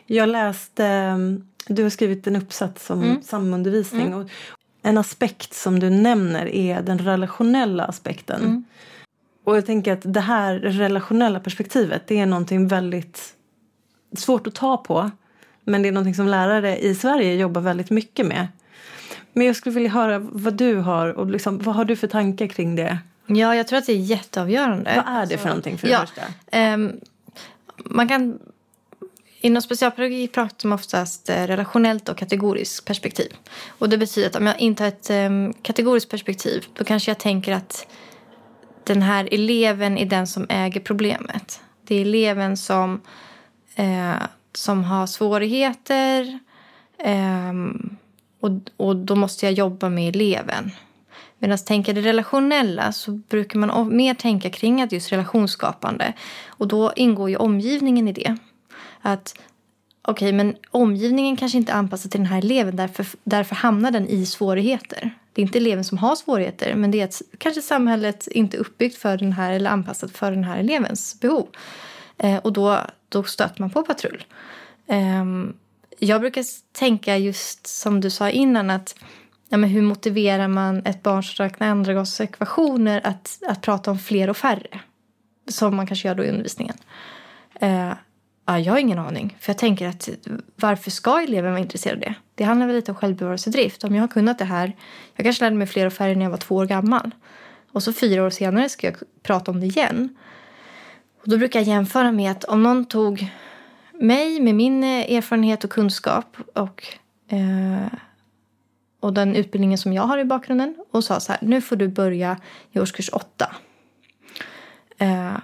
[0.07, 4.15] Jag läste, mm, du har skrivit en uppsats om samundervisning.
[4.15, 4.31] Och
[4.83, 8.65] en aspekt som du nämner är den relationella aspekten.
[9.45, 13.35] Och jag tänker att det här relationella perspektivet det är någonting väldigt
[14.17, 15.11] svårt att ta på.
[15.65, 18.49] Men det är någonting som lärare i Sverige jobbar väldigt mycket med.
[19.33, 22.47] Men jag skulle vilja höra vad du har och liksom, vad har du för tankar
[22.47, 22.99] kring det?
[23.27, 24.93] Ja, jag tror att det är jätteavgörande.
[24.97, 26.23] Vad är det för någonting för det ja, första?
[26.51, 27.01] ehm,
[27.77, 28.39] man kan...
[29.45, 33.33] Inom specialpedagogik pratar man oftast eh, relationellt och kategoriskt perspektiv.
[33.79, 37.19] Och det betyder att om jag inte har ett ehm, kategoriskt perspektiv då kanske jag
[37.19, 37.87] tänker att
[38.85, 41.61] den här eleven är den som äger problemet.
[41.87, 43.01] Det är eleven som,
[43.75, 44.15] eh,
[44.55, 46.39] som har svårigheter
[46.99, 47.53] eh,
[48.41, 50.71] och, och då måste jag jobba med eleven.
[51.39, 56.13] Medan tänker det relationella så brukar man mer tänka kring att just relationsskapande.
[56.47, 58.37] Och då ingår ju omgivningen i det.
[59.03, 59.39] Att
[60.03, 62.77] okej, men omgivningen kanske inte är anpassad till den här eleven.
[62.77, 65.15] Därför, därför hamnar den i svårigheter.
[65.33, 66.75] Det är inte eleven som har svårigheter.
[66.75, 70.31] Men det är att kanske samhället inte är uppbyggt för den här eller anpassat för
[70.31, 71.49] den här elevens behov.
[72.19, 74.25] Eh, och då, då stöter man på patrull.
[74.87, 75.25] Eh,
[75.99, 78.95] jag brukar tänka just som du sa innan att
[79.49, 84.31] ja, men hur motiverar man ett barn som räknar andragradsekvationer att, att prata om fler
[84.31, 84.81] och färre?
[85.49, 86.77] Som man kanske gör då i undervisningen.
[87.61, 87.93] Eh,
[88.47, 89.37] ja, jag har ingen aning.
[89.41, 90.09] För jag tänker att
[90.57, 92.15] varför ska eleven vara intresserad av det?
[92.35, 93.85] Det handlar väl lite om självbevarelsedrift.
[93.85, 94.77] Om jag har kunnat det här.
[95.15, 97.11] Jag kanske lärde mig fler och färre när jag var två år gammal.
[97.73, 100.17] Och så fyra år senare ska jag prata om det igen.
[101.23, 103.31] Och då brukar jag jämföra med att om någon tog
[103.93, 106.85] mig med min eh, erfarenhet och kunskap och,
[107.29, 107.99] eh,
[109.01, 111.89] och den utbildningen som jag har i bakgrunden och sa så här, nu får du
[111.89, 112.37] börja
[112.73, 113.57] i årskurs åtta.
[114.99, 115.37] Eh,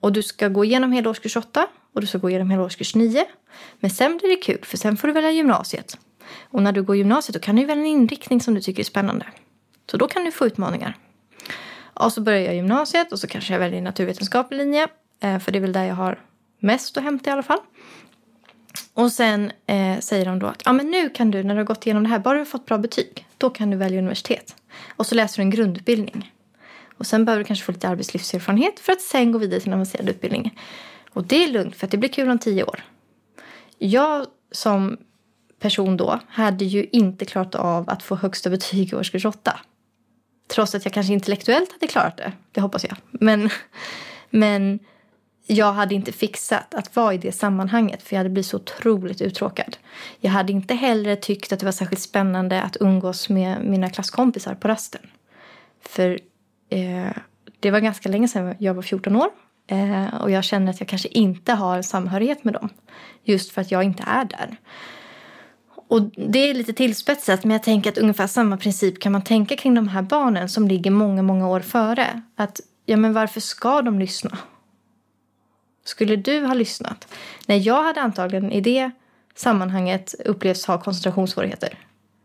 [0.00, 2.94] och du ska gå igenom hela årskurs åtta och du ska gå igenom hela årskurs
[2.94, 3.24] nio.
[3.80, 5.98] Men sen blir det kul för sen får du välja gymnasiet.
[6.42, 8.84] Och när du går gymnasiet då kan du välja en inriktning som du tycker är
[8.84, 9.26] spännande.
[9.90, 10.96] Så då kan du få utmaningar.
[11.94, 14.88] Och så börjar jag gymnasiet och så kanske jag väljer naturvetenskaplig linje.
[15.20, 16.18] Eh, för det är väl där jag har
[16.60, 17.58] mest att hämta i alla fall.
[18.94, 21.64] Och sen eh, säger de då att ah, men nu kan du när du har
[21.64, 24.56] gått igenom det här, bara du har fått bra betyg, då kan du välja universitet.
[24.96, 26.32] Och så läser du en grundutbildning.
[26.98, 29.74] Och sen behöver du kanske få lite arbetslivserfarenhet för att sen gå vidare till en
[29.74, 30.58] avancerad utbildning.
[31.12, 32.84] Och det är lugnt för att det blir kul om tio år.
[33.78, 34.96] Jag som
[35.58, 39.60] person då hade ju inte klarat av att få högsta betyg i årskurs åtta.
[40.48, 42.32] Trots att jag kanske intellektuellt hade klarat det.
[42.52, 42.96] Det hoppas jag.
[43.10, 43.50] Men,
[44.30, 44.78] men
[45.46, 49.20] jag hade inte fixat att vara i det sammanhanget för jag hade blivit så otroligt
[49.20, 49.76] uttråkad.
[50.20, 54.54] Jag hade inte heller tyckt att det var särskilt spännande att umgås med mina klasskompisar
[54.54, 55.02] på rasten.
[55.80, 56.20] För
[56.68, 57.12] eh,
[57.60, 59.28] det var ganska länge sedan jag var 14 år.
[59.72, 62.68] Eh, och jag känner att jag kanske inte har samhörighet med dem.
[63.24, 64.56] Just för att jag inte är där.
[65.88, 69.56] Och det är lite tillspetsat, men jag tänker att ungefär samma princip kan man tänka
[69.56, 72.22] kring de här barnen som ligger många, många år före.
[72.36, 74.38] Att, ja men varför ska de lyssna?
[75.84, 77.08] Skulle du ha lyssnat?
[77.46, 78.90] Nej, jag hade antagligen i det
[79.34, 81.78] sammanhanget upplevts ha koncentrationssvårigheter.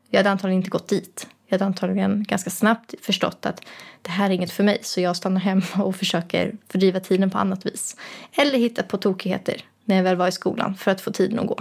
[0.09, 1.27] Jag hade antagligen inte gått dit.
[1.47, 3.61] Jag hade antagligen ganska snabbt förstått att
[4.01, 7.37] det här är inget för mig så jag stannar hemma och försöker fördriva tiden på
[7.37, 7.95] annat vis.
[8.31, 11.47] Eller hittat på tokigheter när jag väl var i skolan för att få tiden att
[11.47, 11.57] gå.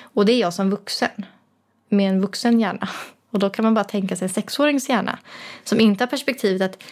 [0.00, 1.26] Och det är jag som vuxen
[1.88, 2.88] med en vuxen hjärna.
[3.30, 5.18] Och då kan man bara tänka sig en sexårings hjärna
[5.64, 6.82] som inte har perspektivet att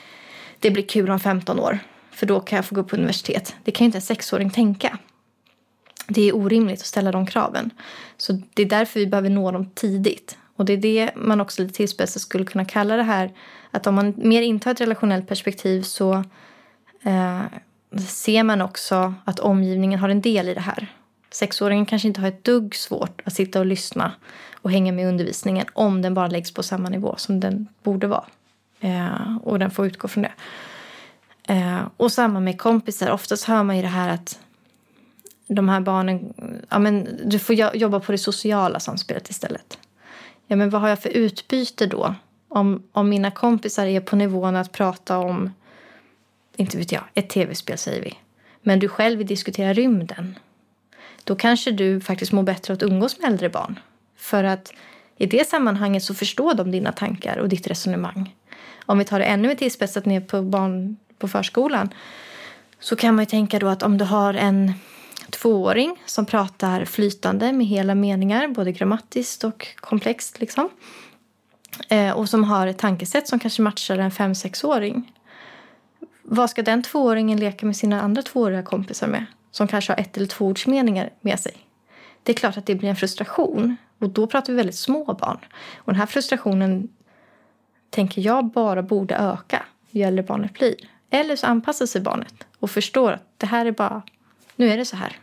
[0.58, 1.78] det blir kul om 15 år
[2.10, 3.54] för då kan jag få gå på universitet.
[3.64, 4.98] Det kan ju inte en sexåring tänka.
[6.08, 7.70] Det är orimligt att ställa de kraven.
[8.16, 10.38] Så det är därför vi behöver nå dem tidigt.
[10.58, 13.32] Och det är det man också lite tillspetsat skulle kunna kalla det här
[13.70, 16.24] att om man mer intar ett relationellt perspektiv så
[17.02, 17.42] eh,
[18.08, 20.86] ser man också att omgivningen har en del i det här.
[21.30, 24.12] Sexåringen kanske inte har ett dugg svårt att sitta och lyssna
[24.54, 28.06] och hänga med i undervisningen om den bara läggs på samma nivå som den borde
[28.06, 28.24] vara.
[28.80, 30.32] Eh, och den får utgå från det.
[31.54, 33.10] Eh, och samma med kompisar.
[33.10, 34.38] Oftast hör man ju det här att
[35.46, 36.32] de här barnen,
[36.68, 39.78] ja men du får jobba på det sociala samspelet istället.
[40.50, 42.14] Ja men vad har jag för utbyte då?
[42.48, 45.52] Om, om mina kompisar är på nivån att prata om,
[46.56, 48.14] inte vet jag, ett tv-spel säger vi.
[48.62, 50.38] Men du själv vill diskutera rymden.
[51.24, 53.80] Då kanske du faktiskt mår bättre att umgås med äldre barn.
[54.16, 54.72] För att
[55.16, 58.34] i det sammanhanget så förstår de dina tankar och ditt resonemang.
[58.86, 61.88] Om vi tar det ännu mer tillspetsat ner på barn på förskolan
[62.80, 64.72] så kan man ju tänka då att om du har en
[65.30, 70.68] tvååring som pratar flytande med hela meningar, både grammatiskt och komplext liksom.
[71.88, 75.12] Eh, och som har ett tankesätt som kanske matchar en fem sexåring.
[76.22, 79.26] Vad ska den tvååringen leka med sina andra tvååriga kompisar med?
[79.50, 81.56] Som kanske har ett eller två ordsmeningar med sig.
[82.22, 83.76] Det är klart att det blir en frustration.
[83.98, 85.38] Och då pratar vi väldigt små barn.
[85.76, 86.88] Och den här frustrationen
[87.90, 90.74] tänker jag bara borde öka ju äldre barnet blir.
[91.10, 94.02] Eller så anpassar sig barnet och förstår att det här är bara,
[94.58, 95.16] nu är det så här.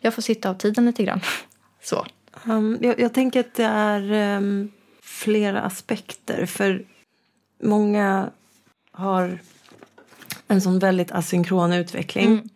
[0.00, 1.20] Jag får sitta av tiden lite grann.
[1.82, 2.06] Så.
[2.44, 6.46] Um, jag, jag, tänker att det är um, flera aspekter.
[6.46, 6.84] För
[7.62, 8.30] många
[8.92, 9.38] har
[10.48, 12.50] en sån väldigt asynkron utveckling.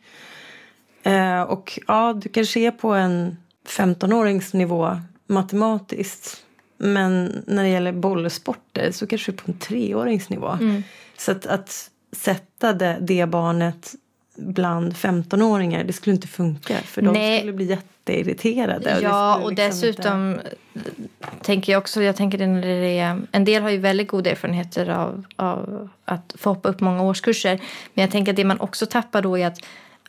[1.02, 1.40] Mm.
[1.40, 3.36] Uh, och ja, du kanske är på en
[3.68, 6.44] 15-årings nivå matematiskt.
[6.76, 10.48] Men när det gäller bollsporter så kanske du är på en treårings nivå.
[10.48, 10.82] Mm.
[11.16, 13.94] Så att, att sätta det, det barnet
[14.36, 16.76] bland 15-åringar, det skulle inte funka.
[16.78, 17.38] För de Nej.
[17.38, 18.98] skulle bli jätteirriterade.
[19.02, 20.40] Ja, och, och liksom dessutom
[20.74, 21.30] inte...
[21.42, 24.88] tänker jag också, jag tänker när det är, en del har ju väldigt goda erfarenheter
[24.88, 27.60] av, av att få hoppa upp många årskurser.
[27.94, 29.58] Men jag tänker att det man också tappar då är att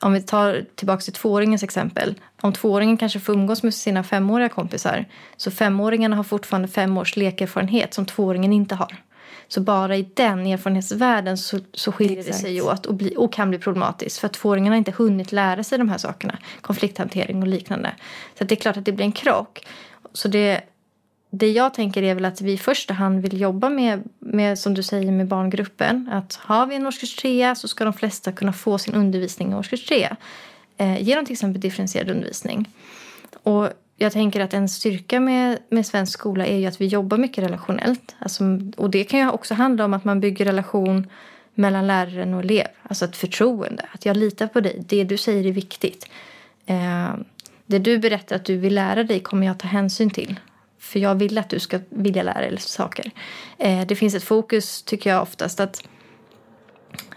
[0.02, 2.16] om vi tar tillbaka till tvååringens exempel.
[2.42, 5.06] Om tvååringen kanske får umgås med sina femåriga kompisar
[5.38, 8.96] så femåringarna har fortfarande fem års lekerfarenhet som tvååringen inte har.
[9.48, 12.38] Så bara i den erfarenhetsvärlden så, så skiljer Exakt.
[12.38, 14.20] det sig åt och, bli, och kan bli problematiskt.
[14.20, 16.38] För att tvååringarna har inte hunnit lära sig de här sakerna.
[16.62, 17.92] Konflikthantering och liknande.
[18.38, 19.68] Så det är klart att det blir en krock.
[20.14, 20.62] Så det,
[21.30, 24.74] det jag tänker är väl att vi i första hand vill jobba med, med som
[24.74, 26.10] du säger, med barngruppen.
[26.12, 29.56] Att har vi en årskurs 3 så ska de flesta kunna få sin undervisning i
[29.56, 30.16] årskurs 3.
[30.78, 32.70] Eh, genom till exempel differentierad undervisning.
[33.44, 37.18] Och jag tänker att en styrka med, med svensk skola är ju att vi jobbar
[37.18, 38.16] mycket relationellt.
[38.20, 38.44] Alltså,
[38.78, 41.08] och det kan ju också handla om att man bygger relation
[41.54, 42.68] mellan läraren och elev.
[42.84, 43.86] Alltså ett förtroende.
[43.92, 44.84] Att jag litar på dig.
[44.88, 46.10] Det du säger är viktigt.
[46.66, 47.14] Eh,
[47.66, 50.40] det du berättar att du vill lära dig kommer jag ta hänsyn till.
[50.80, 53.12] För jag vill att du ska vilja lära dig saker.
[53.58, 55.88] Eh, det finns ett fokus, tycker jag oftast, att,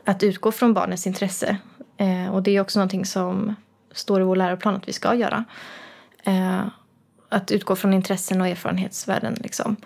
[0.05, 1.57] att utgå från barnets intresse.
[1.97, 3.55] Eh, och det är också någonting som
[3.93, 5.45] står i vår läroplan att vi ska göra.
[6.29, 6.67] Eh,
[7.29, 9.35] att utgå från intressen och erfarenhetsvärden.
[9.41, 9.77] Liksom.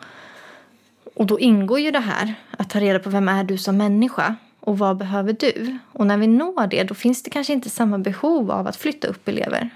[1.14, 4.36] Och då ingår ju det här att ta reda på vem är du som människa
[4.60, 5.78] och vad behöver du?
[5.92, 9.08] Och när vi når det då finns det kanske inte samma behov av att flytta
[9.08, 9.70] upp elever.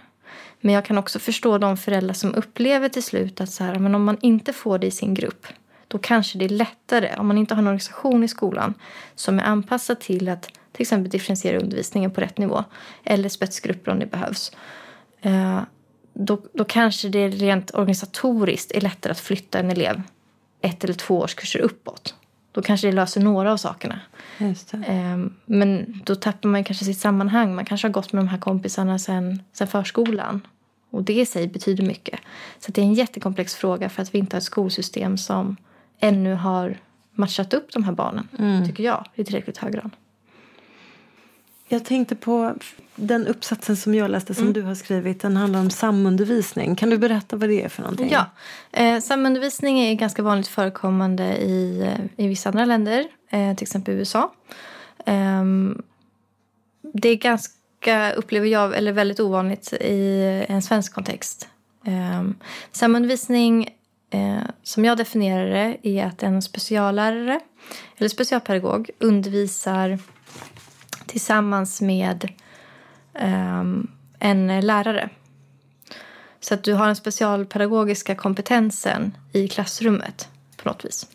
[0.61, 3.95] Men jag kan också förstå de föräldrar som upplever till slut att så här, men
[3.95, 5.47] om man inte får det i sin grupp
[5.89, 8.75] då kanske det är lättare om man inte har en organisation i skolan
[9.15, 12.65] som är anpassad till att till exempel differentiera undervisningen på rätt nivå
[13.05, 14.53] eller spetsgrupper om det behövs.
[15.21, 15.61] Eh,
[16.19, 20.03] då, då kanske det rent organisatoriskt är lättare att flytta en elev
[20.61, 22.15] ett eller två årskurser uppåt.
[22.53, 24.01] Då kanske det löser några av sakerna.
[24.73, 27.55] Um, men då tappar man kanske sitt sammanhang.
[27.55, 30.47] Man kanske har gått med de här kompisarna sen, sen förskolan.
[30.91, 32.21] Och det i sig betyder mycket.
[32.59, 35.57] Så det är en jättekomplex fråga för att vi inte har ett skolsystem som
[36.01, 36.79] ännu har
[37.13, 38.67] matchat upp de här barnen, mm.
[38.67, 39.91] tycker jag, i tillräckligt hög grad.
[41.69, 42.55] Jag tänkte på
[42.97, 44.53] den uppsatsen som jag läste som Mm.
[44.53, 45.21] du har skrivit.
[45.21, 46.77] Den handlar om samundervisning.
[46.77, 48.11] Kan du berätta vad det är för någonting?
[48.13, 48.31] Ja,
[48.73, 53.95] eh, samundervisning är ganska vanligt förekommande i, eh, i vissa andra länder, eh, till exempel
[53.95, 54.33] USA.
[55.07, 55.83] Ehm,
[56.93, 61.49] det är ganska, upplever jag, eller väldigt ovanligt i en svensk kontext.
[62.73, 63.69] Samundervisning,
[64.11, 67.41] eh, som jag definierar det, är att en speciallärare
[67.97, 69.99] eller specialpedagog undervisar
[71.07, 72.33] tillsammans med
[73.15, 75.09] ehm, en lärare.
[76.41, 81.07] Så att du har den specialpedagogiska kompetensen i klassrummet på något vis.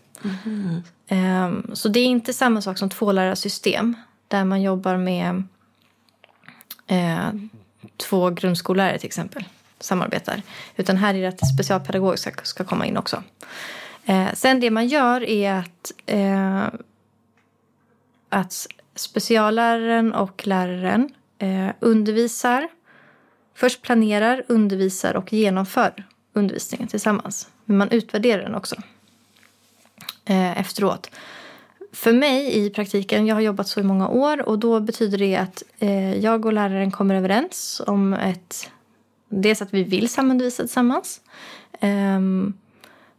[1.07, 3.95] Ehm, så det är inte samma sak som tvålärarsystem
[4.27, 5.43] där man jobbar med
[6.87, 7.29] eh,
[7.97, 9.43] två grundskollärare till exempel
[9.79, 10.41] samarbetar.
[10.75, 13.23] Utan här är det att det specialpedagogiska ska, ska komma in också.
[14.05, 16.67] Eh, sen det man gör är att, eh,
[18.29, 22.69] att specialläraren och läraren eh, undervisar
[23.61, 27.49] Först planerar, undervisar och genomför undervisningen tillsammans.
[27.65, 28.75] Men man utvärderar den också
[30.25, 31.09] eh, efteråt.
[31.93, 35.35] För mig i praktiken, jag har jobbat så i många år och då betyder det
[35.35, 38.69] att eh, jag och läraren kommer överens om ett...
[39.29, 41.21] Dels att vi vill samundervisa tillsammans.
[41.79, 42.53] Ehm,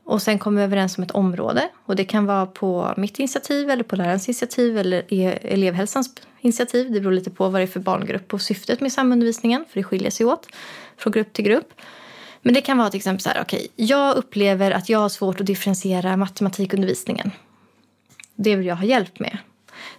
[0.04, 1.68] och sen kommer vi överens om ett område.
[1.86, 6.92] Och det kan vara på mitt initiativ eller på lärarens initiativ eller e- elevhälsans initiativ.
[6.92, 9.64] Det beror lite på vad det är för barngrupp och syftet med samundervisningen.
[9.68, 10.46] För det skiljer sig åt
[10.96, 11.72] från grupp till grupp.
[12.42, 15.40] Men det kan vara till exempel så här, okej, jag upplever att jag har svårt
[15.40, 17.30] att differentiera matematikundervisningen.
[18.34, 19.38] Det vill jag ha hjälp med.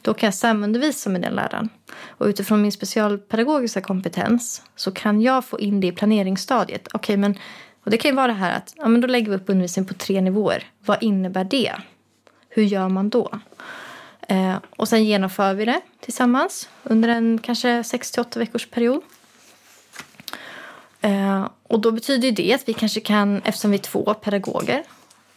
[0.02, 1.70] Då kan jag samundervisa med den läraren.
[2.08, 6.88] Och utifrån min specialpedagogiska kompetens så kan jag få in det i planeringsstadiet.
[6.94, 7.36] Okej, men
[7.84, 9.88] och det kan ju vara det här att ja, men då lägger vi upp undervisningen
[9.88, 10.64] på tre nivåer.
[10.86, 11.74] Vad innebär det?
[12.50, 13.40] Hur gör man då?
[14.28, 19.02] Eh, och sen genomför vi det tillsammans under en kanske 6 till 8 veckors period.
[21.02, 24.84] Eh, och då betyder det att vi kanske kan, eftersom vi är två pedagoger,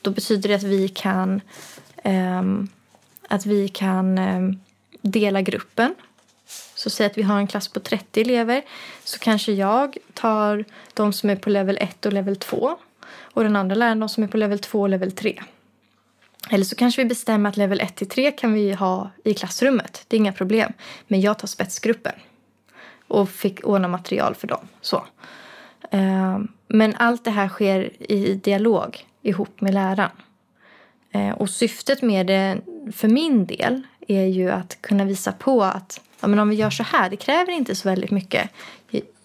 [0.03, 1.41] då betyder det att vi kan,
[1.97, 2.43] eh,
[3.29, 4.61] att vi kan ehm,
[5.03, 5.95] dela gruppen.
[6.87, 8.63] Så säg att vi har en klass på 30 elever
[9.05, 13.57] så kanske jag tar de som är på level 1 och level 2 och den
[13.57, 15.43] andra läraren de som är på level 2 och level 3.
[16.51, 20.05] Eller så kanske vi bestämmer att level 1 till 3 kan vi ha i klassrummet.
[20.09, 20.73] Det är inga problem.
[21.07, 22.13] Men jag tar spetsgruppen
[23.09, 24.69] och fick ordna material för dem.
[24.81, 25.07] Så.
[25.91, 30.11] Ehm, men allt det här sker i dialog ihop med läraren.
[31.13, 32.61] Ehm, och syftet med det
[32.93, 36.71] för min del är ju att kunna visa på att ja, men om vi gör
[36.71, 38.51] så här, det kräver inte så väldigt mycket.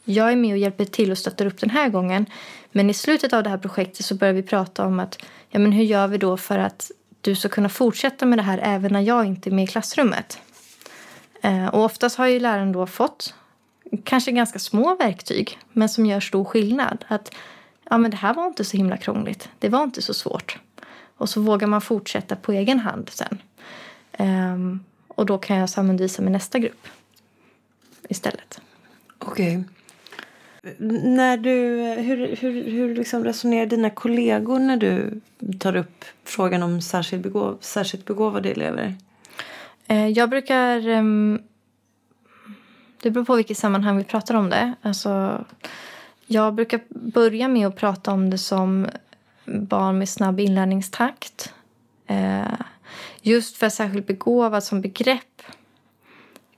[0.04, 2.26] Jag är med och hjälper till och stöttar upp den här gången.
[2.72, 5.72] Men i slutet av det här projektet så börjar vi prata om att ja, men
[5.72, 9.02] hur gör vi då för att du ska kunna fortsätta med det här även när
[9.02, 10.40] jag inte är med i klassrummet.
[11.42, 13.34] Eh, och oftast har ju läraren då fått
[14.04, 17.06] kanske ganska små verktyg men som gör stor skillnad.
[17.08, 17.36] Att
[17.90, 19.50] ja, men det här var inte så himla krångligt.
[19.60, 20.60] Det var inte så svårt.
[21.18, 23.42] Och så vågar man fortsätta på egen hand sen.
[24.12, 24.84] Ehm,
[25.22, 26.88] och då kan jag samundervisa med nästa grupp
[28.10, 28.62] istället.
[29.18, 29.64] Okej.
[30.78, 31.52] När du,
[32.02, 35.22] hur hur, hur liksom resonerar dina kollegor när du
[35.60, 38.96] tar upp frågan om särskilt, begåv, särskilt begåvade elever?
[39.88, 40.88] Eh, Jag brukar...
[40.90, 41.40] ehm,
[43.02, 44.74] Det beror på vilket sammanhang vi pratar om det.
[44.82, 45.46] Alltså,
[46.26, 48.88] jag brukar börja med att prata om det som
[49.46, 51.54] barn med snabb inlärningstakt.
[53.22, 55.42] Just för särskilt begåvad som begrepp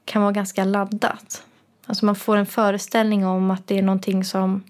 [0.06, 1.44] kan vara ganska laddat.
[1.86, 4.64] Alltså man får en föreställning om att det är någonting som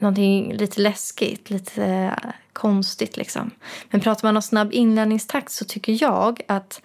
[0.00, 3.50] någonting lite läskigt, lite eh, konstigt liksom.
[3.90, 6.82] Men pratar man om snabb inlärningstakt så tycker jag att,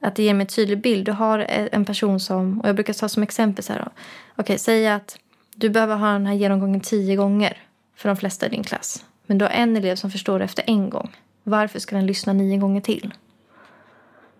[0.00, 1.06] att det ger mig en tydlig bild.
[1.06, 3.90] Du har eh, en person som, och jag brukar ta som exempel så här då.
[4.36, 5.18] Okej, säg att
[5.54, 7.58] du behöver ha den här genomgången tio gånger
[7.96, 9.04] för de flesta i din klass.
[9.26, 11.16] Men du har en elev som förstår det efter en gång.
[11.48, 13.14] Varför ska den lyssna nio gånger till?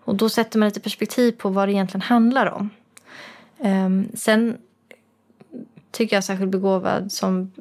[0.03, 2.69] Och då sätter man lite perspektiv på vad det egentligen handlar om.
[3.57, 4.57] Um, sen
[5.91, 7.51] tycker jag särskilt begåvad som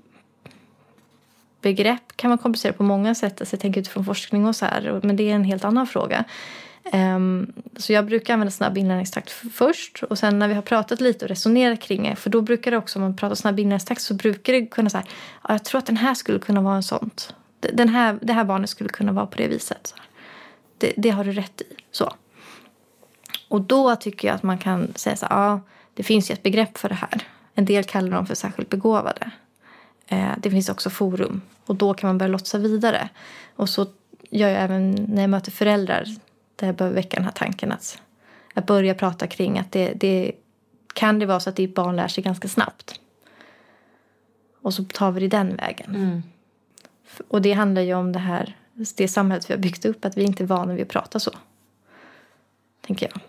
[1.60, 3.40] begrepp kan vara komplicerat på många sätt.
[3.40, 5.00] Alltså jag tänker utifrån forskning och så här.
[5.02, 6.24] Men det är en helt annan fråga.
[6.92, 10.02] Um, så jag brukar använda snabb inlärningstakt först.
[10.02, 12.16] Och sen när vi har pratat lite och resonerat kring det.
[12.16, 15.04] För då brukar det också, om man pratar snabb inlärningstakt så brukar det kunna säga
[15.42, 17.34] ja, jag tror att den här skulle kunna vara en sånt.
[17.72, 19.86] Den här, det här barnet skulle kunna vara på det viset.
[19.86, 19.94] Så.
[20.78, 21.64] Det, det har du rätt i.
[21.90, 22.12] Så.
[23.48, 25.60] Och då tycker jag att man kan säga så här, ja,
[25.94, 27.22] det finns ju ett begrepp för det här.
[27.54, 29.30] En del kallar dem för särskilt begåvade.
[30.06, 31.40] Eh, det finns också forum.
[31.66, 33.08] Och då kan man börja lotsa vidare.
[33.56, 33.86] Och så
[34.30, 36.04] gör jag även när jag möter föräldrar
[36.56, 38.02] där jag behöver väcka den här tanken att,
[38.54, 40.32] att börja prata kring att det, det,
[40.94, 43.00] kan det vara så att ditt barn lär sig ganska snabbt.
[44.62, 45.94] Och så tar vi det den vägen.
[45.94, 46.22] Mm.
[47.28, 48.56] Och det handlar ju om det här,
[48.96, 51.30] det samhället vi har byggt upp, att vi inte är vana vid att prata så.
[52.86, 53.20] Tänker jag.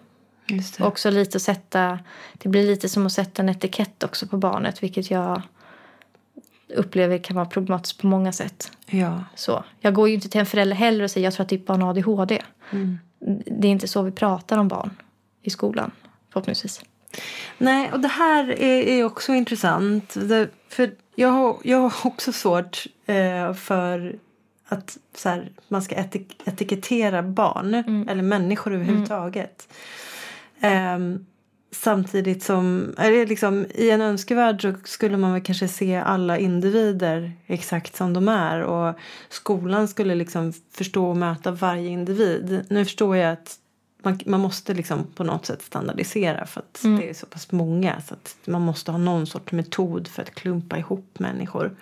[0.57, 0.84] Just det.
[0.84, 1.99] Också lite att sätta,
[2.34, 5.41] det blir lite som att sätta en etikett också på barnet, vilket jag
[6.75, 8.71] upplever kan vara problematiskt på många sätt.
[8.86, 9.23] ja.
[9.36, 9.63] Så.
[9.80, 11.82] Jag går ju inte till en förälder heller och säger jag tror att ditt barn
[11.82, 12.41] har ADHD.
[12.71, 12.99] Mm.
[13.45, 14.89] Det är inte så vi pratar om barn
[15.41, 15.91] i skolan,
[16.30, 16.82] förhoppningsvis.
[17.57, 20.13] Nej, och det här är, är också intressant.
[20.13, 24.15] Det, för jag har, jag har också svårt eh, för
[24.68, 27.74] att så här, man ska etik etikettera barn
[28.09, 29.74] eller människor överhuvudtaget.
[30.59, 31.26] Ehm,
[31.72, 37.32] samtidigt som, eller liksom, i en önskevärld så skulle man väl kanske se alla individer
[37.45, 38.95] exakt som de är och
[39.30, 42.65] skolan skulle liksom förstå och möta varje individ.
[42.70, 43.55] Nu förstår jag att
[44.03, 48.01] man, man måste liksom på något sätt standardisera för att det är så pass många
[48.07, 51.75] så att man måste ha någon sorts metod för att klumpa ihop människor.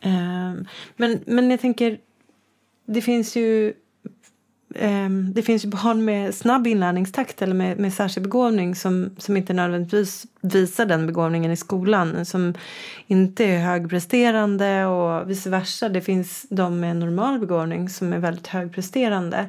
[0.00, 1.98] Ehm, men, men jag tänker,
[2.86, 3.72] det finns ju
[4.74, 9.36] ehm, det finns ju barn med snabb inlärningstakt eller med, med särskild begåvning som, som
[9.36, 12.26] inte nödvändigtvis visar den begåvningen i skolan.
[12.26, 12.54] Som
[13.06, 15.88] inte är högpresterande och vice versa.
[15.88, 19.46] Det finns de med normal begåvning som är väldigt högpresterande.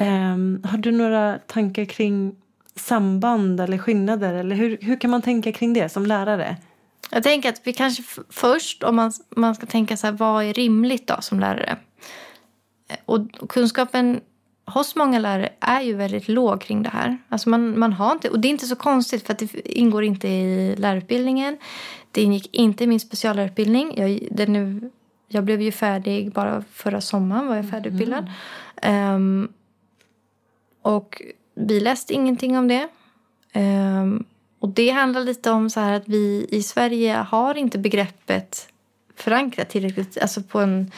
[0.00, 2.34] Ehm, har du några tankar kring
[2.76, 4.34] samband eller skillnader?
[4.34, 6.56] Eller hur, hur kan man tänka kring det som lärare?
[7.10, 10.52] Jag tänker att vi kanske först, om man, man ska tänka så här, vad är
[10.52, 11.76] rimligt då som lärare?
[12.88, 14.20] Eh, Och, och kunskapen
[14.64, 17.18] hos många lärare är ju väldigt låg kring det här.
[17.28, 20.28] Alltså man, man har inte, och det är inte så konstigt för det ingår inte
[20.28, 21.56] i lärarutbildningen.
[22.10, 23.94] Det ingick inte i min speciallärarutbildning.
[23.96, 24.90] Jag, den är,
[25.28, 28.30] jag blev ju färdig bara förra sommaren var jag färdigutbildad.
[28.82, 29.48] Ehm,
[30.82, 31.22] och
[31.54, 32.88] vi läste ingenting om det.
[33.54, 34.24] Um,
[34.58, 38.68] och det handlar lite om så här att vi i Sverige har inte begreppet
[39.16, 40.92] förankrat tillräckligt, alltså på en,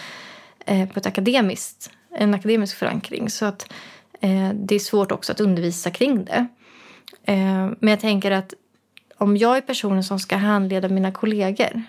[0.66, 3.30] eh, på ett akademiskt, en akademisk förankring.
[3.30, 3.72] Så att
[4.20, 6.46] eh, det är svårt också att undervisa kring det.
[7.24, 8.54] Eh, men jag tänker att
[9.18, 11.82] om jag är personen som ska handleda mina kollegor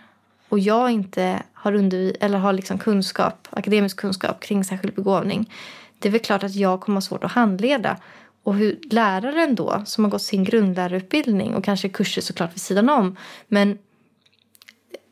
[0.50, 5.50] och jag inte har, undervi- eller har liksom kunskap, akademisk kunskap kring särskild begåvning.
[6.04, 7.97] Det är väl klart att jag kommer ha svårt att handleda.
[8.43, 12.89] Och hur läraren då, som har gått sin grundlärarutbildning och kanske kurser såklart vid sidan
[12.89, 13.18] om.
[13.47, 13.78] Men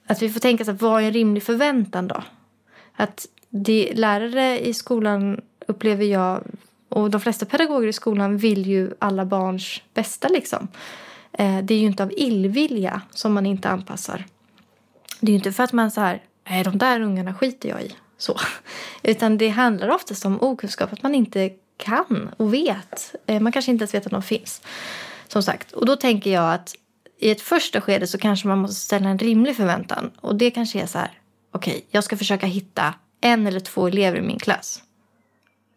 [0.07, 2.23] att vi får tänka så att vad är en rimlig förväntan då?
[2.95, 6.43] Att det, lärare i skolan upplever jag,
[6.89, 10.67] och de flesta pedagoger i skolan vill ju alla barns bästa liksom.
[11.33, 14.25] Eh, det är ju inte av illvilja som man inte anpassar.
[15.19, 17.81] Det är ju inte för att man så här, nej de där ungarna skiter jag
[17.81, 17.95] i.
[18.21, 18.39] Så.
[19.03, 23.15] Utan det handlar oftast om okunskap, att man inte kan och vet.
[23.25, 24.61] Eh, man kanske inte ens vet att de finns.
[25.27, 26.75] Som sagt, och då tänker jag att
[27.19, 30.11] i ett första skede så kanske man måste ställa en rimlig förväntan.
[30.21, 31.11] Och det kanske är så här,
[31.51, 34.83] okej, jag ska försöka hitta en eller två elever i min klass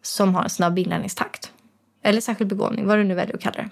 [0.01, 1.51] som har en snabb inlärningstakt.
[2.01, 3.69] Eller särskild begåvning, vad du nu väljer att kalla det.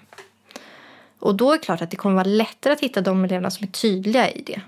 [1.18, 3.66] Och då är det klart att det kommer vara lättare att hitta de eleverna som
[3.66, 4.60] är tydliga i det.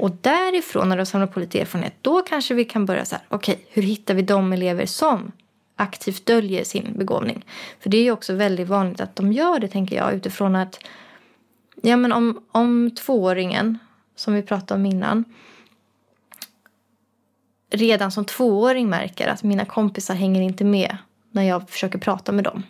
[0.00, 3.14] Och därifrån, när du har samlat på lite erfarenhet, då kanske vi kan börja så
[3.14, 5.32] här, okej, hur hittar vi de elever som
[5.76, 7.44] aktivt döljer sin begåvning?
[7.80, 10.80] För det är ju också väldigt vanligt att de gör det, tänker jag, utifrån att
[11.82, 13.78] ja, men om, om tvååringen,
[14.16, 15.24] som vi pratade om innan,
[17.70, 20.96] redan som tvååring märker att mina kompisar hänger inte med
[21.30, 22.62] när jag försöker prata med dem.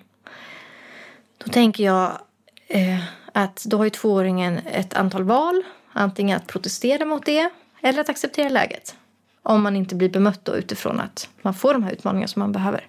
[1.38, 2.18] Då tänker jag
[2.68, 3.00] eh,
[3.32, 5.62] att då har ju tvååringen ett antal val.
[5.92, 7.50] Antingen att protestera mot det
[7.82, 8.96] eller att acceptera läget.
[9.42, 12.52] Om man inte blir bemött då utifrån att man får de här utmaningarna som man
[12.52, 12.86] behöver.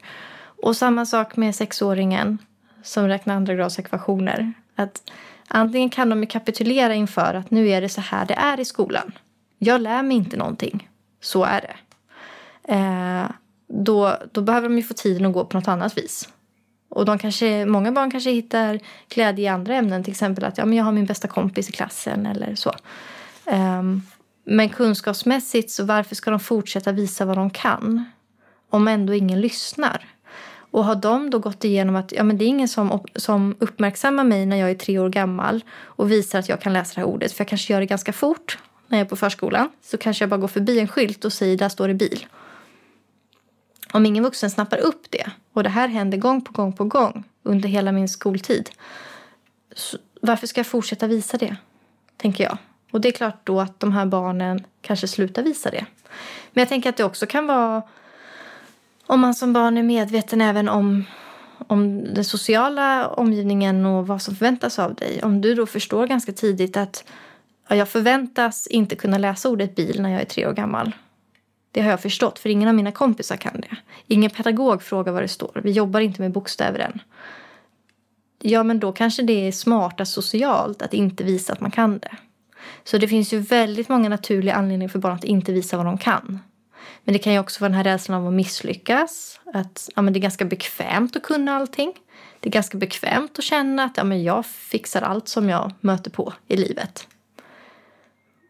[0.63, 2.37] Och samma sak med sexåringen
[2.83, 4.53] som räknar andra grads ekvationer.
[4.75, 5.11] Att
[5.47, 9.11] antingen kan de kapitulera inför att nu är det så här det är i skolan.
[9.57, 10.89] Jag lär mig inte någonting.
[11.21, 11.75] Så är det.
[12.73, 13.25] Eh,
[13.67, 16.29] då, då behöver de ju få tiden att gå på något annat vis.
[16.91, 18.79] Och de kanske, många barn kanske hittar
[19.09, 20.03] glädje i andra ämnen.
[20.03, 22.73] Till exempel att ja, men jag har min bästa kompis i klassen eller så.
[23.45, 24.01] Um,
[24.43, 28.05] men kunskapsmässigt, så varför ska de fortsätta visa vad de kan?
[28.69, 30.05] Om ändå ingen lyssnar.
[30.71, 34.23] Och har de då gått igenom att ja, men det är ingen som, som uppmärksammar
[34.23, 37.07] mig när jag är tre år gammal och visar att jag kan läsa det här
[37.07, 37.33] ordet.
[37.33, 39.69] För jag kanske gör det ganska fort när jag är på förskolan.
[39.81, 42.25] Så kanske jag bara går förbi en skylt och säger där står det bil.
[43.93, 47.23] Om ingen vuxen snappar upp det, och det här händer gång på gång på gång
[47.43, 48.69] under hela min skoltid.
[49.75, 51.55] Så varför ska jag fortsätta visa det?
[52.17, 52.57] Tänker jag.
[52.91, 55.85] Och det är klart då att de här barnen kanske slutar visa det.
[56.53, 57.83] Men jag tänker att det också kan vara
[59.05, 61.05] om man som barn är medveten även om,
[61.67, 65.23] om den sociala omgivningen och vad som förväntas av dig.
[65.23, 67.03] Om du då förstår ganska tidigt att
[67.67, 70.91] ja, jag förväntas inte kunna läsa ordet bil när jag är tre år gammal.
[71.72, 73.76] Det har jag förstått, för ingen av mina kompisar kan det.
[74.07, 75.61] Ingen pedagog frågar vad det står.
[75.63, 77.01] Vi jobbar inte med bokstäver än.
[78.39, 82.15] Ja, men då kanske det är smartast socialt att inte visa att man kan det.
[82.84, 85.97] Så det finns ju väldigt många naturliga anledningar för barn att inte visa vad de
[85.97, 86.39] kan.
[87.03, 89.39] Men det kan ju också vara den här rädslan av att misslyckas.
[89.53, 91.93] Att ja, men det är ganska bekvämt att kunna allting.
[92.39, 96.11] Det är ganska bekvämt att känna att ja, men jag fixar allt som jag möter
[96.11, 97.07] på i livet.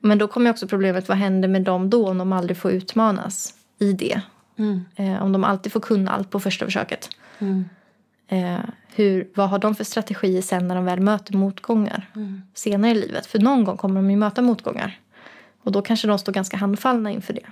[0.02, 3.54] Men då kommer också problemet, vad händer med dem då om de aldrig får utmanas
[3.80, 4.22] i det?
[4.58, 4.86] Mm.
[4.96, 7.10] Eh, om de alltid får kunna allt på första försöket.
[7.40, 7.66] Mm.
[8.28, 8.60] Eh,
[8.96, 12.42] hur, vad har de för strategier sen när de väl möter motgångar mm.
[12.54, 13.26] senare i livet?
[13.26, 15.00] För någon gång kommer de ju möta motgångar.
[15.64, 17.46] Och då kanske de står ganska handfallna inför det.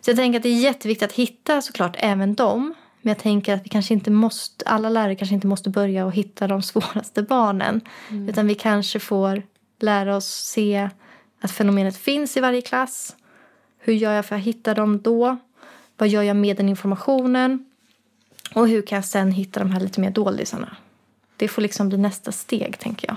[0.00, 2.74] Så jag tänker att det är jätteviktigt att hitta såklart även dem.
[3.02, 6.12] Men jag tänker att vi kanske inte måste, alla lärare kanske inte måste börja och
[6.12, 7.80] hitta de svåraste barnen.
[8.10, 8.28] Mm.
[8.28, 9.42] Utan vi kanske får
[9.80, 10.90] lära oss se
[11.42, 13.16] att fenomenet finns i varje klass.
[13.78, 15.36] Hur gör jag för att hitta dem då?
[15.96, 17.70] Vad gör jag med den informationen?
[18.54, 20.76] Och hur kan jag sen hitta de här lite mer doldisarna?
[21.36, 23.16] Det får liksom bli nästa steg, tänker jag.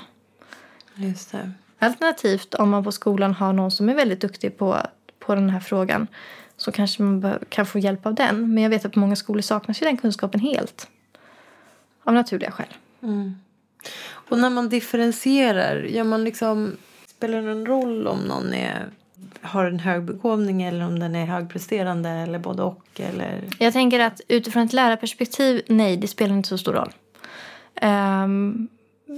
[1.08, 1.52] Just det.
[1.80, 4.78] Alternativt, om man på skolan har någon som är väldigt duktig på,
[5.20, 6.08] på den här frågan
[6.58, 8.54] så kanske man kan få hjälp av den.
[8.54, 10.88] Men jag vet att på många skolor saknas ju den kunskapen helt.
[12.04, 12.74] Av naturliga skäl.
[13.02, 13.36] Mm.
[14.06, 16.78] Och när man differentierar, gör man liksom,
[17.18, 18.90] spelar det någon roll om någon är
[19.42, 22.86] har en hög begåvning eller om den är högpresterande eller både och?
[22.96, 23.42] Eller?
[23.60, 26.94] Jag tänker att utifrån ett lärarperspektiv, nej, det spelar inte så stor roll.
[27.82, 28.68] Um,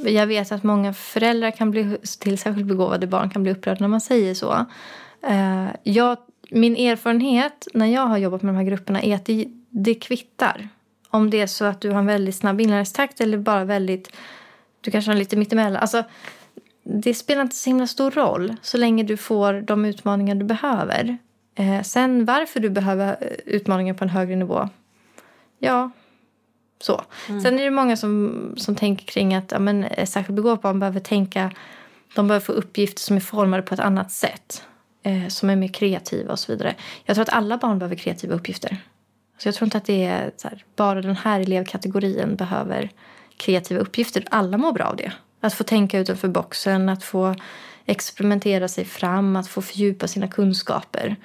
[0.06, 3.88] jag vet att många föräldrar kan bli, till särskilt begåvade barn kan bli upprörda när
[3.88, 4.66] man säger så.
[5.30, 6.18] Uh, jag,
[6.50, 10.70] min erfarenhet när jag har jobbat med de här grupperna är att det, det kvittar.
[11.10, 14.12] Om det är så att du har en väldigt snabb inlärningstakt eller bara väldigt,
[14.82, 15.82] du kanske har lite mittemellan.
[15.82, 16.04] Alltså,
[16.90, 21.18] det spelar inte så himla stor roll så länge du får de utmaningar du behöver.
[21.56, 24.70] Eh, sen varför du behöver eh, utmaningar på en högre nivå,
[25.60, 25.92] ja,
[26.80, 27.02] så.
[27.30, 27.42] Mm.
[27.42, 30.80] Sen är det många som, som tänker kring att ja, men, eh, särskilt begåvade barn
[30.80, 31.52] behöver tänka,
[32.16, 34.64] de behöver få uppgifter som är formade på ett annat sätt.
[35.04, 36.76] Eh, som är mer kreativa och så vidare.
[37.06, 38.78] Jag tror att alla barn behöver kreativa uppgifter.
[39.38, 42.90] Så jag tror inte att det är här, bara den här elevkategorin behöver
[43.38, 44.24] kreativa uppgifter.
[44.32, 45.12] Alla mår bra av det.
[45.42, 47.36] Att få tänka utanför boxen, att få
[47.86, 51.16] experimentera sig fram, att få fördjupa sina kunskaper.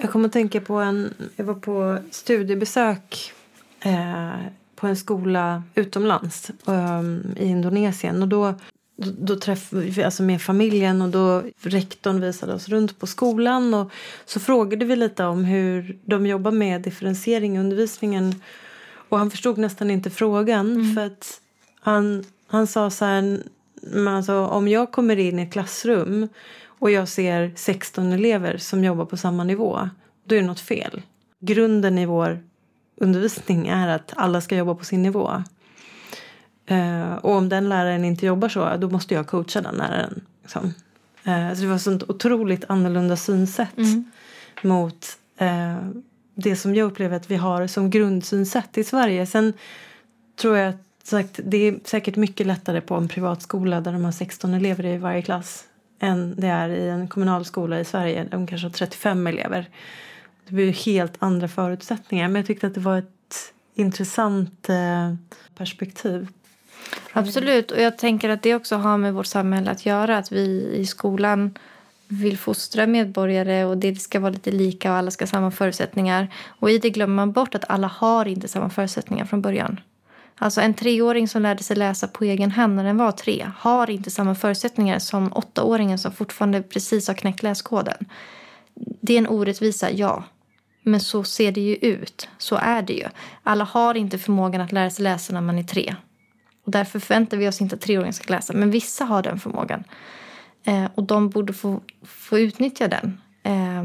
[0.00, 1.14] Jag kommer att tänka på en...
[1.36, 3.32] Jag var på studiebesök
[3.80, 4.34] eh,
[4.76, 7.02] på en skola utomlands eh,
[7.36, 8.22] i Indonesien.
[8.22, 8.54] Och då,
[8.96, 13.74] då, då träffade vi alltså med familjen och då rektorn visade oss runt på skolan.
[13.74, 13.90] Och
[14.24, 18.42] så frågade vi lite om hur de jobbar med differentiering i undervisningen.
[19.08, 20.72] Och han förstod nästan inte frågan.
[20.72, 20.94] Mm.
[20.94, 21.40] för att
[21.84, 23.42] han, han sa så här,
[24.08, 26.28] alltså, om jag kommer in i ett klassrum
[26.66, 29.88] och jag ser 16 elever som jobbar på samma nivå,
[30.24, 31.02] då är det något fel.
[31.40, 32.42] Grunden i vår
[32.96, 35.42] undervisning är att alla ska jobba på sin nivå.
[36.70, 40.20] Uh, och om den läraren inte jobbar så, då måste jag coacha den läraren.
[40.42, 40.64] Liksom.
[41.28, 44.04] Uh, så det var ett sånt otroligt annorlunda synsätt mm.
[44.62, 45.06] mot
[45.42, 45.88] uh,
[46.34, 49.26] det som jag upplever att vi har som grundsynsätt i Sverige.
[49.26, 49.52] Sen
[50.36, 54.12] tror jag att sagt, det är säkert mycket lättare på en privatskola där de har
[54.12, 55.64] 16 elever i varje klass
[56.00, 59.68] än det är i en kommunal skola i Sverige där de kanske har 35 elever.
[60.46, 65.14] Det blir helt andra förutsättningar men jag tyckte att det var ett intressant eh,
[65.56, 66.28] perspektiv.
[67.12, 70.18] Absolut, och jag tänker att det också har med vårt samhälle att göra.
[70.18, 71.58] Att vi i skolan
[72.08, 76.28] vill fostra medborgare och det ska vara lite lika och alla ska ha samma förutsättningar.
[76.46, 79.80] Och i det glömmer man bort att alla har inte samma förutsättningar från början.
[80.38, 83.90] Alltså en treåring som lärde sig läsa på egen hand när den var tre har
[83.90, 88.06] inte samma förutsättningar som åttaåringen som fortfarande precis har knäckt läskoden.
[88.74, 90.24] Det är en orättvisa, ja.
[90.82, 92.28] Men så ser det ju ut.
[92.38, 93.06] Så är det ju.
[93.42, 95.96] Alla har inte förmågan att lära sig läsa när man är tre.
[96.64, 98.52] Och därför förväntar vi oss inte att treåringen ska läsa.
[98.52, 99.84] Men vissa har den förmågan.
[100.64, 103.20] Eh, och de borde få, få utnyttja den.
[103.42, 103.84] Eh,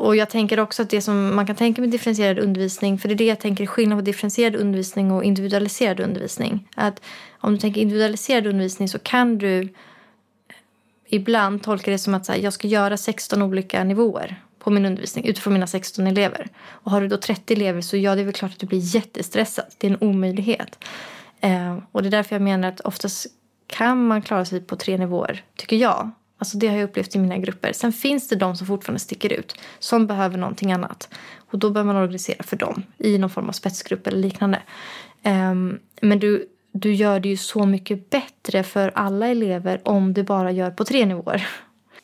[0.00, 3.14] och jag tänker också att det som man kan tänka med differentierad undervisning, för det
[3.14, 6.68] är det jag tänker är skillnad på differentierad undervisning och individualiserad undervisning.
[6.76, 7.02] Att
[7.38, 9.68] om du tänker individualiserad undervisning så kan du
[11.06, 15.24] ibland tolka det som att här, jag ska göra 16 olika nivåer på min undervisning
[15.26, 16.48] utifrån mina 16 elever.
[16.60, 18.94] Och har du då 30 elever så ja, det är väl klart att du blir
[18.94, 19.64] jättestressad.
[19.78, 20.84] Det är en omöjlighet.
[21.40, 23.26] Eh, och det är därför jag menar att oftast
[23.66, 26.10] kan man klara sig på tre nivåer, tycker jag.
[26.40, 27.72] Alltså det har jag upplevt i mina grupper.
[27.72, 29.54] Sen finns det de som fortfarande sticker ut.
[29.78, 31.08] Som behöver någonting annat.
[31.50, 32.82] Och då behöver man organisera för dem.
[32.98, 34.62] I någon form av spetsgrupp eller liknande.
[35.24, 40.22] Um, men du, du gör det ju så mycket bättre för alla elever om du
[40.22, 41.48] bara gör på tre nivåer.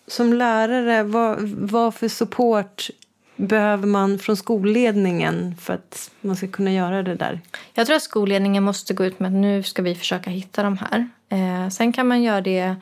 [0.06, 2.90] Som lärare, vad, vad för support
[3.36, 7.40] behöver man från skolledningen för att man ska kunna göra det där?
[7.74, 10.78] Jag tror att skolledningen måste gå ut med att nu ska vi försöka hitta de
[10.78, 11.08] här.
[11.28, 12.76] Eh, sen kan man göra det,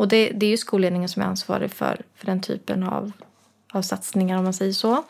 [0.00, 3.12] och det, det är ju skolledningen som är ansvarig för, för den typen av,
[3.72, 5.04] av satsningar om man säger så.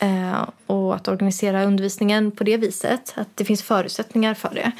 [0.00, 4.72] Eh, och att organisera undervisningen på det viset, att det finns förutsättningar för det.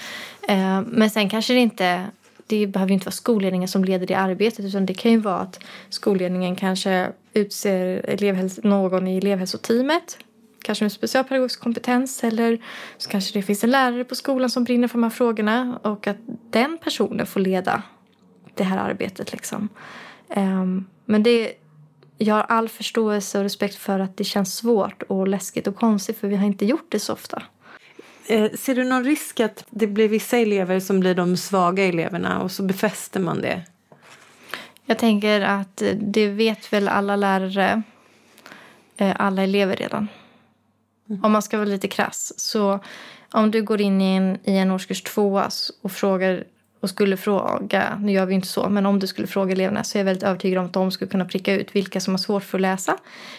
[0.52, 2.06] Eh, men sen kanske det inte
[2.46, 5.60] det behöver inte vara skolledningen som leder det arbetet utan det kan ju vara att
[5.88, 10.18] skolledningen kanske utser elevhäls- någon i elevhälsoteamet
[10.62, 12.58] kanske med specialpedagogisk kompetens eller
[12.98, 16.06] så kanske det finns en lärare på skolan som brinner för de här frågorna och
[16.06, 16.18] att
[16.50, 17.82] den personen får leda
[18.62, 19.32] det här arbetet.
[19.32, 19.68] Liksom.
[20.36, 21.52] Um, men det,
[22.18, 26.18] jag har all förståelse och respekt för att det känns svårt och läskigt och konstigt
[26.18, 27.42] för vi har inte gjort det så ofta.
[28.26, 32.42] Eh, ser du någon risk att det blir vissa elever som blir de svaga eleverna
[32.42, 33.62] och så befäster man det?
[34.86, 37.82] Jag tänker att det vet väl alla lärare,
[38.96, 40.08] eh, alla elever redan.
[41.08, 41.24] Mm.
[41.24, 42.32] Om man ska vara lite krass.
[42.36, 42.80] Så
[43.32, 45.42] om du går in i en, i en årskurs två
[45.82, 46.44] och frågar
[46.82, 49.98] och skulle fråga, nu gör vi inte så, men om du skulle fråga eleverna så
[49.98, 52.42] är jag väldigt övertygad om att de skulle kunna pricka ut vilka som har svårt
[52.42, 52.98] för att läsa,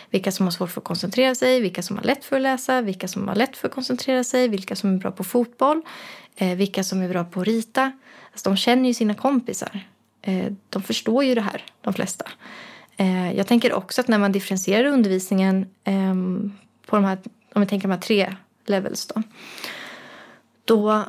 [0.10, 2.82] vilka som har svårt för att koncentrera sig, vilka som har lätt för att läsa,
[2.82, 5.82] vilka som har lätt för att koncentrera sig, vilka som är bra på fotboll,
[6.36, 7.92] eh, vilka som är bra på att rita.
[8.32, 9.80] Alltså, de känner ju sina kompisar.
[10.22, 12.26] Eh, de förstår ju det här, de flesta.
[12.98, 16.16] Eh, jag tänker också att när man differentierar undervisningen eh,
[16.86, 17.18] på de här,
[17.54, 18.36] om vi tänker de här tre
[18.66, 19.22] levels då,
[20.66, 21.06] då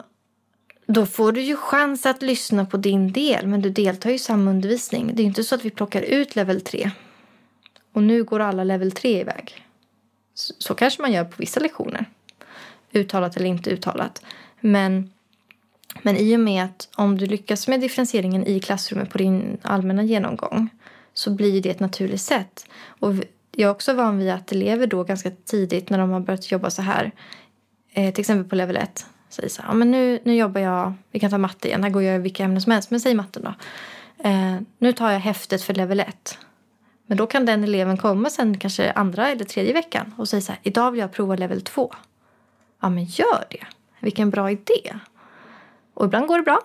[0.87, 4.19] då får du ju chans att lyssna på din del, men du deltar ju i
[4.19, 5.11] samma undervisning.
[5.15, 6.91] Det är inte så att vi plockar ut level 3
[7.93, 9.67] och nu går alla level 3 iväg.
[10.35, 12.05] Så, så kanske man gör på vissa lektioner,
[12.93, 14.23] uttalat eller inte uttalat.
[14.61, 15.11] Men,
[16.03, 20.03] men i och med att om du lyckas med differentieringen i klassrummet på din allmänna
[20.03, 20.69] genomgång
[21.15, 22.67] så blir det ett naturligt sätt.
[22.87, 23.15] Och
[23.53, 26.71] jag är också van vid att elever då ganska tidigt när de har börjat jobba
[26.71, 27.13] så här,
[27.93, 30.93] eh, till exempel på level 1, säger så här, ja, men nu, nu jobbar jag,
[31.11, 33.43] vi kan ta matte igen, här går jag vilka ämnen som helst, men säg matten
[33.43, 33.55] då.
[34.29, 36.39] Eh, nu tar jag häftet för level 1.
[37.07, 40.53] Men då kan den eleven komma sen kanske andra eller tredje veckan och säga så
[40.53, 41.95] här, idag vill jag prova level 2.
[42.81, 43.67] Ja men gör det,
[44.01, 44.95] vilken bra idé.
[45.95, 46.61] Och ibland går det bra.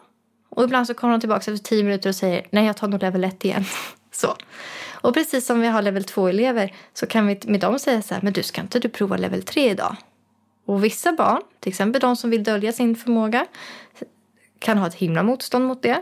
[0.50, 3.02] Och ibland så kommer de tillbaka efter tio minuter och säger, nej jag tar nog
[3.02, 3.66] level 1 igen.
[4.12, 4.36] så.
[5.02, 8.22] Och precis som vi har level 2-elever så kan vi med dem säga så här,
[8.22, 9.96] men du ska inte du prova level 3 idag?
[10.70, 13.46] Och vissa barn, till exempel de som vill dölja sin förmåga,
[14.60, 16.02] kan ha ett himla motstånd mot det.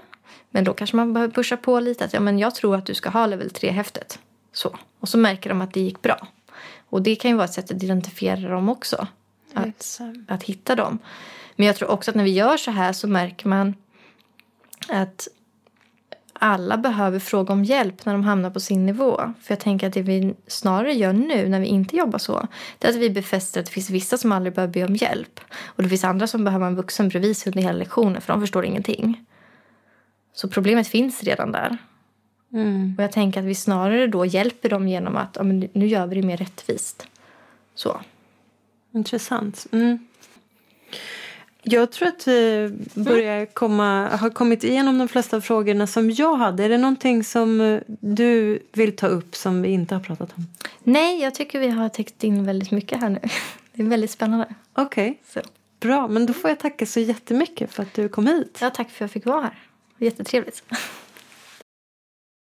[0.49, 2.93] Men då kanske man behöver pusha på lite att ja, men jag tror att du
[2.93, 4.19] ska ha level 3-häftet.
[4.53, 4.75] Så.
[4.99, 6.27] Och så märker de att det gick bra.
[6.89, 9.07] Och det kan ju vara ett sätt att identifiera dem också.
[9.53, 10.99] Att, att hitta dem.
[11.55, 13.75] Men jag tror också att när vi gör så här så märker man
[14.89, 15.27] att
[16.39, 19.33] alla behöver fråga om hjälp när de hamnar på sin nivå.
[19.41, 22.47] För jag tänker att det vi snarare gör nu när vi inte jobbar så,
[22.79, 25.39] det är att vi befäster att det finns vissa som aldrig behöver be om hjälp.
[25.65, 28.41] Och det finns andra som behöver en vuxen bredvid sig under hela lektionen för de
[28.41, 29.25] förstår ingenting.
[30.33, 31.77] Så problemet finns redan där.
[32.53, 32.95] Mm.
[32.97, 36.07] Och jag tänker att vi snarare då hjälper dem genom att ja, men nu gör
[36.07, 37.07] vi det mer rättvist.
[37.75, 37.99] Så.
[38.93, 39.67] Intressant.
[39.71, 40.06] Mm.
[41.69, 46.63] Jag tror att vi börjar komma, har kommit igenom de flesta frågorna som jag hade.
[46.63, 50.47] Är det någonting som eh, du vill ta upp som vi inte har pratat om?
[50.83, 53.19] Nej, jag tycker vi har täckt in väldigt mycket här nu.
[53.73, 54.45] Det är väldigt spännande.
[54.73, 55.43] Okej, okay.
[55.79, 56.07] bra.
[56.07, 58.57] Men då får jag tacka så jättemycket för att du kom hit.
[58.61, 59.59] Ja, tack för att jag fick vara här.
[59.97, 60.63] Jättetrevligt.